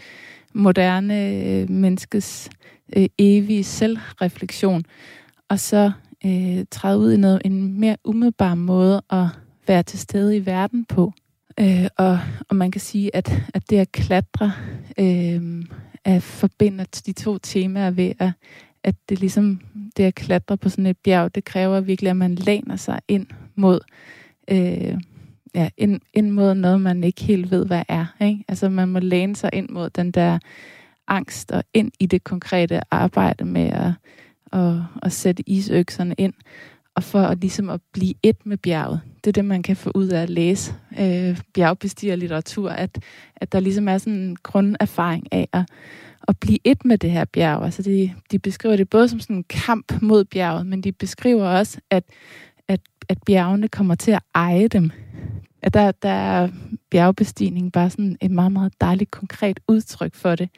[0.53, 2.51] moderne øh, menneskes
[2.97, 4.85] øh, evige selvreflektion.
[5.49, 5.93] Og så
[6.27, 9.27] øh, træde ud i noget, en mere umiddelbar måde at
[9.67, 11.13] være til stede i verden på.
[11.61, 12.19] Øh, og,
[12.49, 14.53] og man kan sige, at, at det at klatre
[14.99, 15.65] øh,
[16.05, 18.31] at forbinder de to temaer ved at,
[18.85, 19.61] at det ligesom
[19.97, 23.27] det at klatre på sådan et bjerg, det kræver virkelig, at man læner sig ind
[23.55, 23.81] mod
[24.51, 24.99] øh,
[25.55, 28.07] ja, ind, ind mod noget, man ikke helt ved, hvad er.
[28.21, 28.45] Ikke?
[28.49, 30.39] Altså man må læne sig ind mod den der
[31.07, 33.93] angst og ind i det konkrete arbejde med at,
[34.53, 36.35] at, at sætte isøkserne ind.
[37.01, 39.01] Og for at, ligesom at blive et med bjerget.
[39.25, 42.99] Det er det, man kan få ud af at læse øh, bjergbestigerlitteratur, at,
[43.37, 45.63] at der ligesom er sådan en grunderfaring af at,
[46.29, 47.65] at blive et med det her bjerg.
[47.65, 51.49] Altså de, de beskriver det både som sådan en kamp mod bjerget, men de beskriver
[51.49, 52.05] også, at,
[52.69, 54.91] at, at bjergene kommer til at eje dem.
[55.63, 56.49] At der, der er
[56.91, 60.49] bjergbestigning bare sådan et meget, meget dejligt konkret udtryk for det.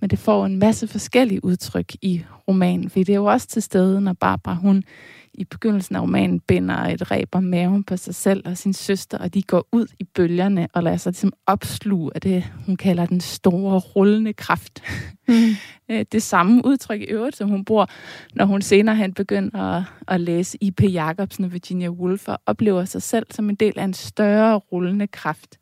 [0.00, 3.62] Men det får en masse forskellige udtryk i romanen, for det er jo også til
[3.62, 4.84] stede, når Barbara hun
[5.34, 9.18] i begyndelsen af romanen binder et ræb om maven på sig selv og sin søster,
[9.18, 13.06] og de går ud i bølgerne og lader sig ligesom opsluge af det, hun kalder
[13.06, 14.82] den store rullende kraft.
[15.28, 15.34] Mm.
[16.12, 17.86] det samme udtryk i øvrigt, som hun bruger,
[18.34, 20.82] når hun senere hen begynder at, at læse I.P.
[20.82, 25.06] Jacobsen og Virginia Woolf, og oplever sig selv som en del af en større rullende
[25.06, 25.58] kraft.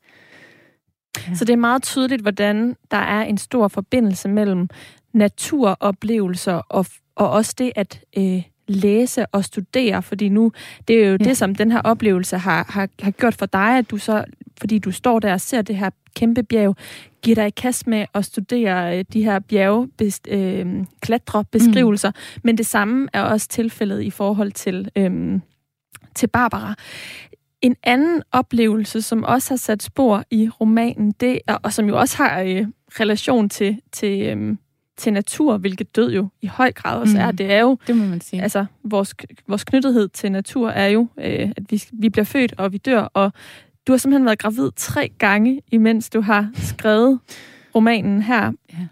[1.28, 1.34] Ja.
[1.34, 4.68] Så det er meget tydeligt, hvordan der er en stor forbindelse mellem
[5.14, 8.42] naturoplevelser og, og også det at øh,
[8.72, 10.52] læse og studere, fordi nu,
[10.88, 11.24] det er jo ja.
[11.24, 14.24] det, som den her oplevelse har, har, har gjort for dig, at du så,
[14.60, 16.76] fordi du står der og ser det her kæmpe bjerg,
[17.22, 19.88] giver dig i kast med at studere øh, de her bjerge,
[20.28, 22.40] øh, klatre beskrivelser, mm.
[22.44, 25.40] men det samme er også tilfældet i forhold til, øh,
[26.14, 26.74] til Barbara.
[27.62, 32.16] En anden oplevelse, som også har sat spor i romanen, det og som jo også
[32.16, 32.66] har øh,
[33.00, 34.56] relation til, til, øh,
[34.96, 37.20] til natur, hvilket død jo i høj grad også mm.
[37.20, 37.30] er.
[37.30, 38.42] Det er jo, det må man sige.
[38.42, 39.14] Altså, vores,
[39.48, 43.02] vores knyttethed til natur er jo, øh, at vi, vi bliver født, og vi dør,
[43.02, 43.32] og
[43.86, 47.20] du har simpelthen været gravid tre gange, imens du har skrevet
[47.74, 48.52] romanen her.
[48.72, 48.86] Ja.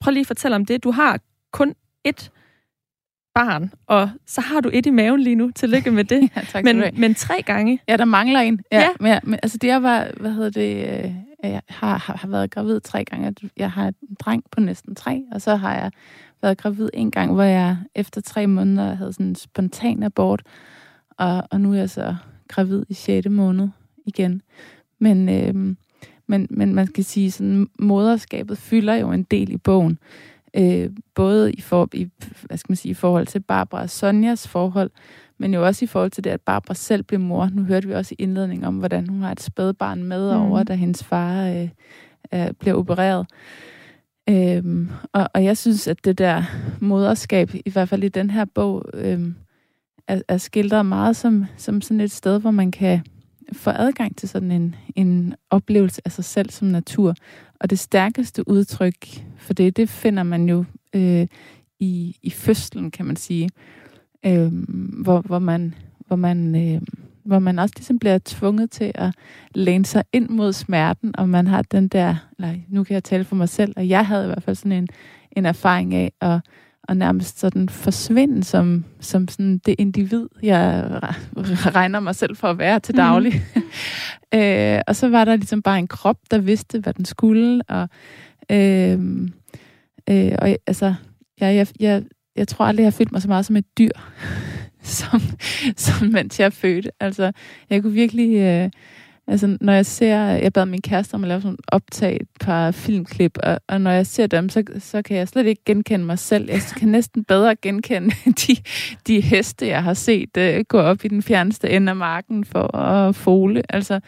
[0.00, 0.84] Prøv lige at fortælle om det.
[0.84, 1.20] Du har
[1.52, 1.74] kun
[2.08, 2.28] ét
[3.34, 5.50] barn, og så har du et i maven lige nu.
[5.54, 6.30] Tillykke med det.
[6.36, 7.80] ja, tak men, men tre gange.
[7.88, 8.60] Ja, der mangler en.
[8.72, 8.88] Ja, ja.
[9.00, 11.12] Men, men, altså det, jeg var, hvad hedder det, øh,
[11.46, 13.34] jeg har, har, har været gravid tre gange.
[13.56, 15.90] Jeg har en dreng på næsten tre, og så har jeg
[16.42, 20.42] været gravid en gang, hvor jeg efter tre måneder havde sådan en spontan abort,
[21.10, 22.16] og, og nu er jeg så
[22.48, 23.28] gravid i 6.
[23.30, 23.68] måned
[24.06, 24.42] igen.
[24.98, 25.76] Men, øh,
[26.26, 29.98] men, men man kan sige, sådan moderskabet fylder jo en del i bogen.
[30.56, 32.08] Øh, både i, for, i,
[32.42, 34.90] hvad skal man sige, i forhold til Barbara og Sonjas forhold,
[35.38, 37.50] men jo også i forhold til det, at Barbara selv blev mor.
[37.52, 40.40] Nu hørte vi også i indledningen om, hvordan hun har et spædbarn med mm.
[40.40, 41.68] over, da hendes far øh,
[42.34, 43.26] øh, bliver opereret.
[44.28, 46.42] Øhm, og, og jeg synes, at det der
[46.80, 49.20] moderskab, i hvert fald i den her bog, øh,
[50.08, 53.00] er, er skildret meget som, som sådan et sted, hvor man kan
[53.52, 57.14] få adgang til sådan en, en oplevelse af sig selv som natur.
[57.60, 59.06] Og det stærkeste udtryk
[59.36, 60.64] for det, det finder man jo
[60.94, 61.26] øh,
[61.80, 63.48] i, i fødslen, kan man sige
[64.26, 64.52] øh,
[65.02, 65.74] hvor, hvor man,
[66.06, 66.80] hvor man, øh,
[67.24, 69.14] hvor man også ligesom bliver tvunget til at
[69.54, 73.24] læne sig ind mod smerten, og man har den der, eller nu kan jeg tale
[73.24, 74.88] for mig selv, og jeg havde i hvert fald sådan en,
[75.32, 76.40] en erfaring af at,
[76.88, 80.84] at nærmest sådan forsvinde som, som sådan det individ, jeg
[81.76, 83.42] regner mig selv for at være til daglig.
[83.56, 83.62] Mm.
[84.38, 87.88] øh, og så var der ligesom bare en krop, der vidste, hvad den skulle, og,
[88.50, 89.00] øh,
[90.10, 90.94] øh, og altså,
[91.40, 92.02] jeg, jeg, jeg,
[92.36, 93.90] jeg tror aldrig, jeg har følt mig så meget som et dyr,
[94.98, 95.20] som,
[95.76, 96.90] som mens jeg fødte.
[97.00, 97.32] Altså,
[97.70, 98.36] jeg kunne virkelig...
[98.36, 98.70] Øh,
[99.28, 102.70] Altså, når jeg ser, jeg bad min kæreste om at lave sådan optag et par
[102.70, 106.18] filmklip, og, og når jeg ser dem, så, så kan jeg slet ikke genkende mig
[106.18, 106.50] selv.
[106.50, 108.14] Jeg kan næsten bedre genkende
[108.46, 108.56] de,
[109.06, 112.76] de heste, jeg har set øh, gå op i den fjerneste ende af marken for
[112.76, 113.62] at fole.
[113.68, 114.00] Altså,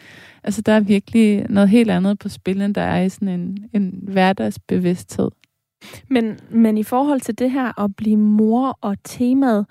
[0.43, 3.57] altså, der er virkelig noget helt andet på spil, end der er i sådan en,
[3.73, 5.29] en hverdagsbevidsthed.
[6.07, 9.65] Men, men i forhold til det her at blive mor og temaet,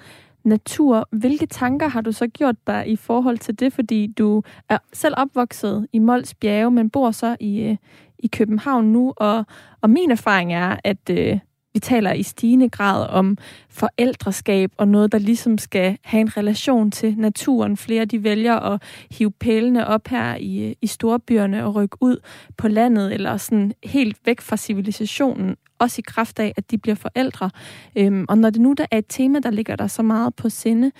[0.44, 1.08] natur.
[1.10, 3.72] Hvilke tanker har du så gjort dig i forhold til det?
[3.72, 7.76] Fordi du er selv opvokset i Mols Bjerge, men bor så i, øh,
[8.18, 9.44] i København nu, og,
[9.80, 11.38] og min erfaring er, at øh,
[11.74, 13.36] vi taler i stigende grad om
[13.70, 17.76] forældreskab og noget, der ligesom skal have en relation til naturen.
[17.76, 22.16] Flere de vælger at hive pælene op her i, i storbyerne og rykke ud
[22.56, 26.94] på landet, eller sådan helt væk fra civilisationen, også i kraft af, at de bliver
[26.94, 27.50] forældre.
[27.96, 30.48] Øhm, og når det nu der er et tema, der ligger der så meget på
[30.48, 30.92] sinde,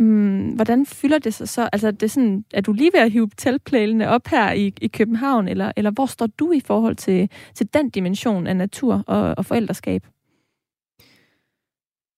[0.00, 1.68] Mm, hvordan fylder det sig så?
[1.72, 4.86] Altså, det er, sådan, er du lige ved at hive teltplælene op her i, i
[4.86, 9.34] København, eller, eller hvor står du i forhold til, til den dimension af natur og,
[9.38, 10.06] og forældreskab?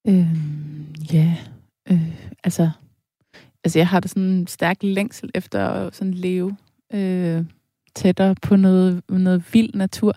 [0.09, 1.37] Øhm, ja,
[1.91, 2.71] øh, altså,
[3.65, 6.57] altså jeg har da sådan en stærk længsel efter at sådan leve
[6.95, 7.45] øh,
[7.95, 10.15] tættere på noget, noget vild natur.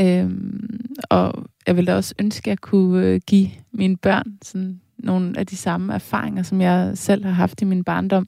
[0.00, 5.38] Øhm, og jeg ville også ønske, at jeg kunne øh, give mine børn sådan nogle
[5.38, 8.26] af de samme erfaringer, som jeg selv har haft i min barndom.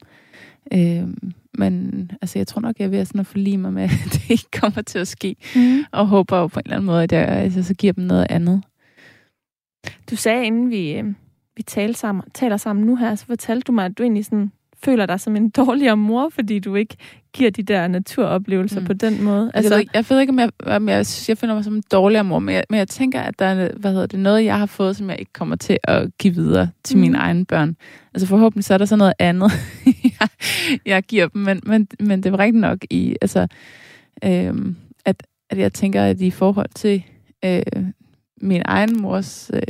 [0.72, 4.12] Øhm, men altså, jeg tror nok, jeg er ved sådan at forlige mig med, at
[4.12, 5.36] det ikke kommer til at ske.
[5.56, 5.84] Mm.
[5.92, 8.26] Og håber jo på en eller anden måde, at jeg altså, så giver dem noget
[8.30, 8.62] andet.
[10.10, 11.04] Du sagde, inden vi, øh,
[11.56, 14.52] vi taler sammen, taler sammen nu her, så fortalte du mig, at du egentlig sådan
[14.84, 16.96] føler dig som en dårligere mor, fordi du ikke
[17.32, 18.86] giver de der naturoplevelser mm.
[18.86, 19.50] på den måde.
[19.54, 21.82] Altså, jeg, ved, jeg ved ikke, om jeg, om jeg, jeg føler mig som en
[21.92, 24.58] dårligere mor, men jeg, men jeg tænker, at der er hvad hedder det, noget, jeg
[24.58, 27.00] har fået, som jeg ikke kommer til at give videre til mm.
[27.00, 27.76] mine egne børn.
[28.14, 29.52] Altså forhåbentlig så er der så noget andet,
[30.20, 30.28] jeg,
[30.86, 33.46] jeg giver dem, men, men, men det var rigtig nok i, altså,
[34.24, 37.02] øhm, at, at jeg tænker, at i forhold til
[37.44, 37.62] øh,
[38.40, 39.60] min egen mors øh,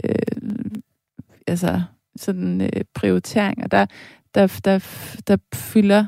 [1.46, 1.82] altså,
[2.16, 3.86] sådan øh, prioriteringer, der,
[4.34, 4.78] der, der,
[5.26, 6.04] der fylder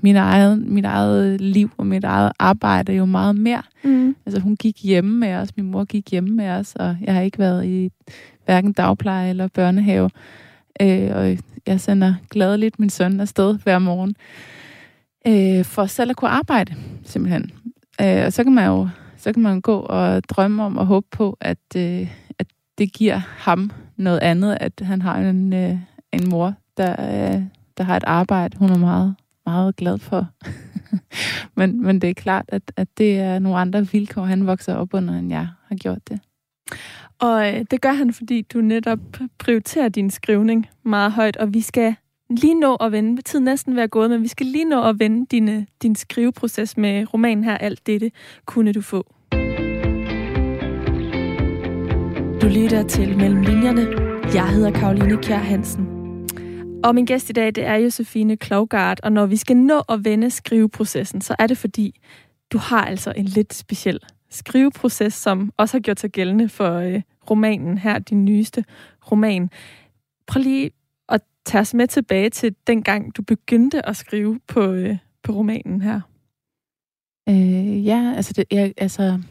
[0.00, 3.62] min eget, mit eget liv og mit eget arbejde jo meget mere.
[3.84, 4.16] Mm.
[4.26, 7.20] Altså hun gik hjemme med os, min mor gik hjemme med os, og jeg har
[7.20, 7.90] ikke været i
[8.44, 10.10] hverken dagpleje eller børnehave.
[10.80, 14.16] Øh, og jeg sender gladeligt min søn afsted hver morgen,
[15.26, 16.74] øh, for selv at kunne arbejde,
[17.04, 17.50] simpelthen.
[18.00, 18.88] Øh, og så kan man jo
[19.22, 22.46] så kan man gå og drømme om og håbe på, at, øh, at
[22.78, 25.78] det giver ham noget andet, at han har en, øh,
[26.12, 27.42] en mor, der, øh,
[27.78, 29.14] der har et arbejde, hun er meget,
[29.46, 30.26] meget glad for.
[31.58, 34.94] men, men det er klart, at, at det er nogle andre vilkår, han vokser op
[34.94, 36.20] under, end jeg har gjort det.
[37.18, 38.98] Og øh, det gør han, fordi du netop
[39.38, 41.94] prioriterer din skrivning meget højt, og vi skal
[42.30, 45.26] lige nå at vende, tiden næsten være gået, men vi skal lige nå at vende
[45.30, 48.10] din, øh, din skriveproces med romanen her, Alt dette
[48.46, 49.14] kunne du få.
[52.42, 53.86] Du lytter til Mellem Linjerne.
[54.34, 56.01] Jeg hedder Karoline Kjær Hansen.
[56.84, 60.04] Og min gæst i dag, det er Josefine Klogart, og når vi skal nå at
[60.04, 62.00] vende skriveprocessen, så er det fordi,
[62.52, 63.98] du har altså en lidt speciel
[64.30, 68.64] skriveproces, som også har gjort sig gældende for øh, romanen her, din nyeste
[69.12, 69.50] roman.
[70.26, 70.70] Prøv lige
[71.08, 75.32] at tage os med tilbage til den gang, du begyndte at skrive på, øh, på
[75.32, 76.00] romanen her.
[77.28, 79.22] Øh, ja, altså, det, jeg, altså,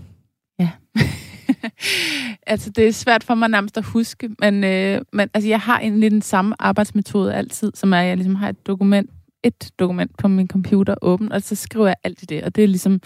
[0.60, 0.70] ja.
[2.48, 5.80] altså, det er svært for mig nærmest at huske, men, øh, men altså, jeg har
[5.80, 9.10] egentlig den samme arbejdsmetode altid, som er, at jeg ligesom har et dokument,
[9.44, 12.64] et dokument på min computer åben, og så skriver jeg alt i det, og det
[12.64, 13.02] er ligesom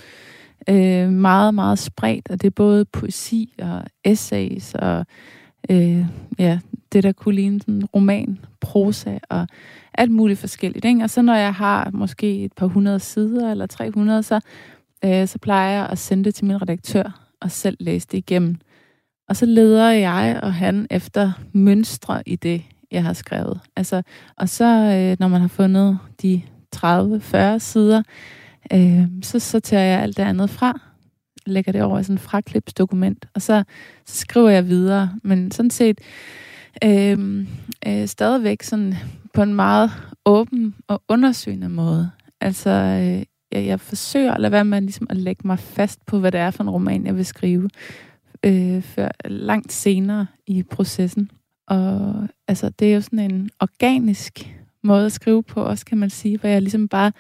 [0.70, 5.06] øh, meget, meget spredt, og det er både poesi og essays og
[5.70, 6.06] øh,
[6.40, 6.60] ja,
[6.94, 9.48] det, der kunne ligne sådan roman, prosa og
[9.94, 10.86] alt muligt forskelligt.
[10.86, 11.04] Ikke?
[11.04, 14.40] Og så når jeg har måske et par hundrede sider eller 300, så,
[15.06, 18.56] øh, så plejer jeg at sende det til min redaktør, og selv læse det igennem.
[19.30, 23.60] Og så leder jeg og han efter mønstre i det, jeg har skrevet.
[23.76, 24.02] Altså,
[24.38, 26.42] og så, øh, når man har fundet de
[26.76, 28.04] 30-40 sider,
[28.74, 30.80] øh, så, så tager jeg alt det andet fra,
[31.46, 33.64] lægger det over i sådan et fraklipsdokument, og så,
[34.06, 35.12] så skriver jeg videre.
[35.24, 36.02] Men sådan set
[36.84, 37.48] øh,
[37.88, 38.96] øh, stadigvæk sådan
[39.34, 39.92] på en meget
[40.26, 42.12] åben og undersøgende måde.
[42.42, 43.24] Altså, øh,
[43.56, 46.40] jeg, jeg forsøger at lade være med ligesom at lægge mig fast på, hvad det
[46.40, 47.70] er for en roman, jeg vil skrive,
[48.46, 51.32] øh, før langt senere i processen.
[51.68, 56.10] Og altså, det er jo sådan en organisk måde at skrive på, også kan man
[56.10, 57.12] sige, hvor jeg ligesom bare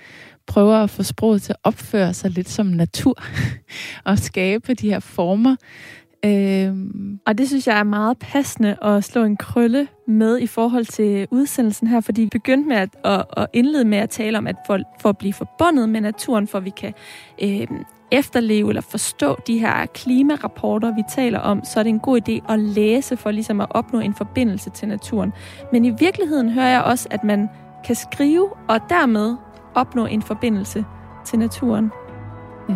[0.48, 3.24] prøver at få sproget til at opføre sig lidt som natur,
[4.04, 5.56] og skabe de her former,
[6.26, 7.20] Øhm.
[7.26, 11.28] Og det synes jeg er meget passende at slå en krølle med i forhold til
[11.32, 14.56] udsendelsen her, fordi vi begyndte med at, at, at indlede med at tale om, at
[14.68, 16.94] for, for at blive forbundet med naturen, for at vi kan
[17.42, 17.68] øh,
[18.12, 22.54] efterleve eller forstå de her klimarapporter, vi taler om, så er det en god idé
[22.54, 25.34] at læse for ligesom at opnå en forbindelse til naturen.
[25.72, 27.50] Men i virkeligheden hører jeg også, at man
[27.86, 29.36] kan skrive og dermed
[29.76, 30.86] opnå en forbindelse
[31.26, 31.92] til naturen.
[32.70, 32.76] Mm.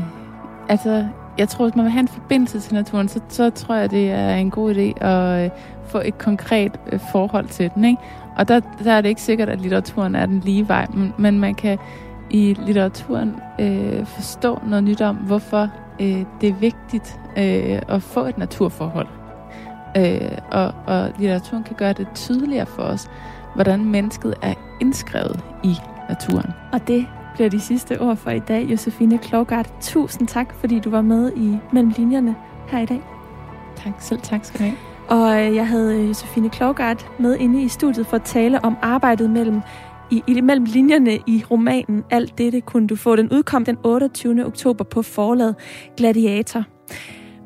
[0.69, 1.07] altså,
[1.39, 4.11] jeg tror, hvis man vil have en forbindelse til naturen, så, så tror jeg, det
[4.11, 5.49] er en god idé at øh,
[5.85, 7.85] få et konkret øh, forhold til den.
[7.85, 8.01] Ikke?
[8.37, 11.39] Og der, der er det ikke sikkert, at litteraturen er den lige vej, men, men
[11.39, 11.77] man kan
[12.29, 15.69] i litteraturen øh, forstå noget nyt om, hvorfor
[15.99, 19.07] øh, det er vigtigt øh, at få et naturforhold.
[19.97, 23.09] Øh, og, og litteraturen kan gøre det tydeligere for os,
[23.55, 25.75] hvordan mennesket er indskrevet i
[26.09, 26.53] naturen.
[26.73, 27.07] Og det
[27.39, 29.73] bliver de sidste ord for i dag, Josefine Klogart.
[29.81, 32.35] Tusind tak, fordi du var med i Mellem Linjerne
[32.67, 33.01] her i dag.
[33.75, 34.77] Tak, selv tak skal du have.
[35.07, 38.77] Og øh, jeg havde øh, Josefine Klogart med inde i studiet for at tale om
[38.81, 39.61] arbejdet mellem
[40.11, 43.15] i, i mellem linjerne i romanen Alt dette kunne du få.
[43.15, 44.45] Den udkom den 28.
[44.45, 45.55] oktober på forlaget
[45.97, 46.63] Gladiator.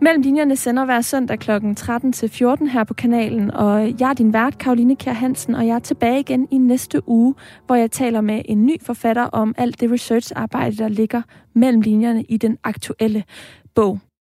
[0.04, 1.52] Mellem linjerne sender hver søndag kl.
[1.76, 5.68] 13 til 14 her på kanalen, og jeg er din vært, Karoline Kjær Hansen, og
[5.68, 7.36] jeg er tilbage igen i næste uge,
[7.66, 11.22] hvor jeg taler med en ny forfatter om alt det researcharbejde, der ligger
[11.54, 13.24] mellem linjerne i den aktuelle
[13.76, 14.00] bog.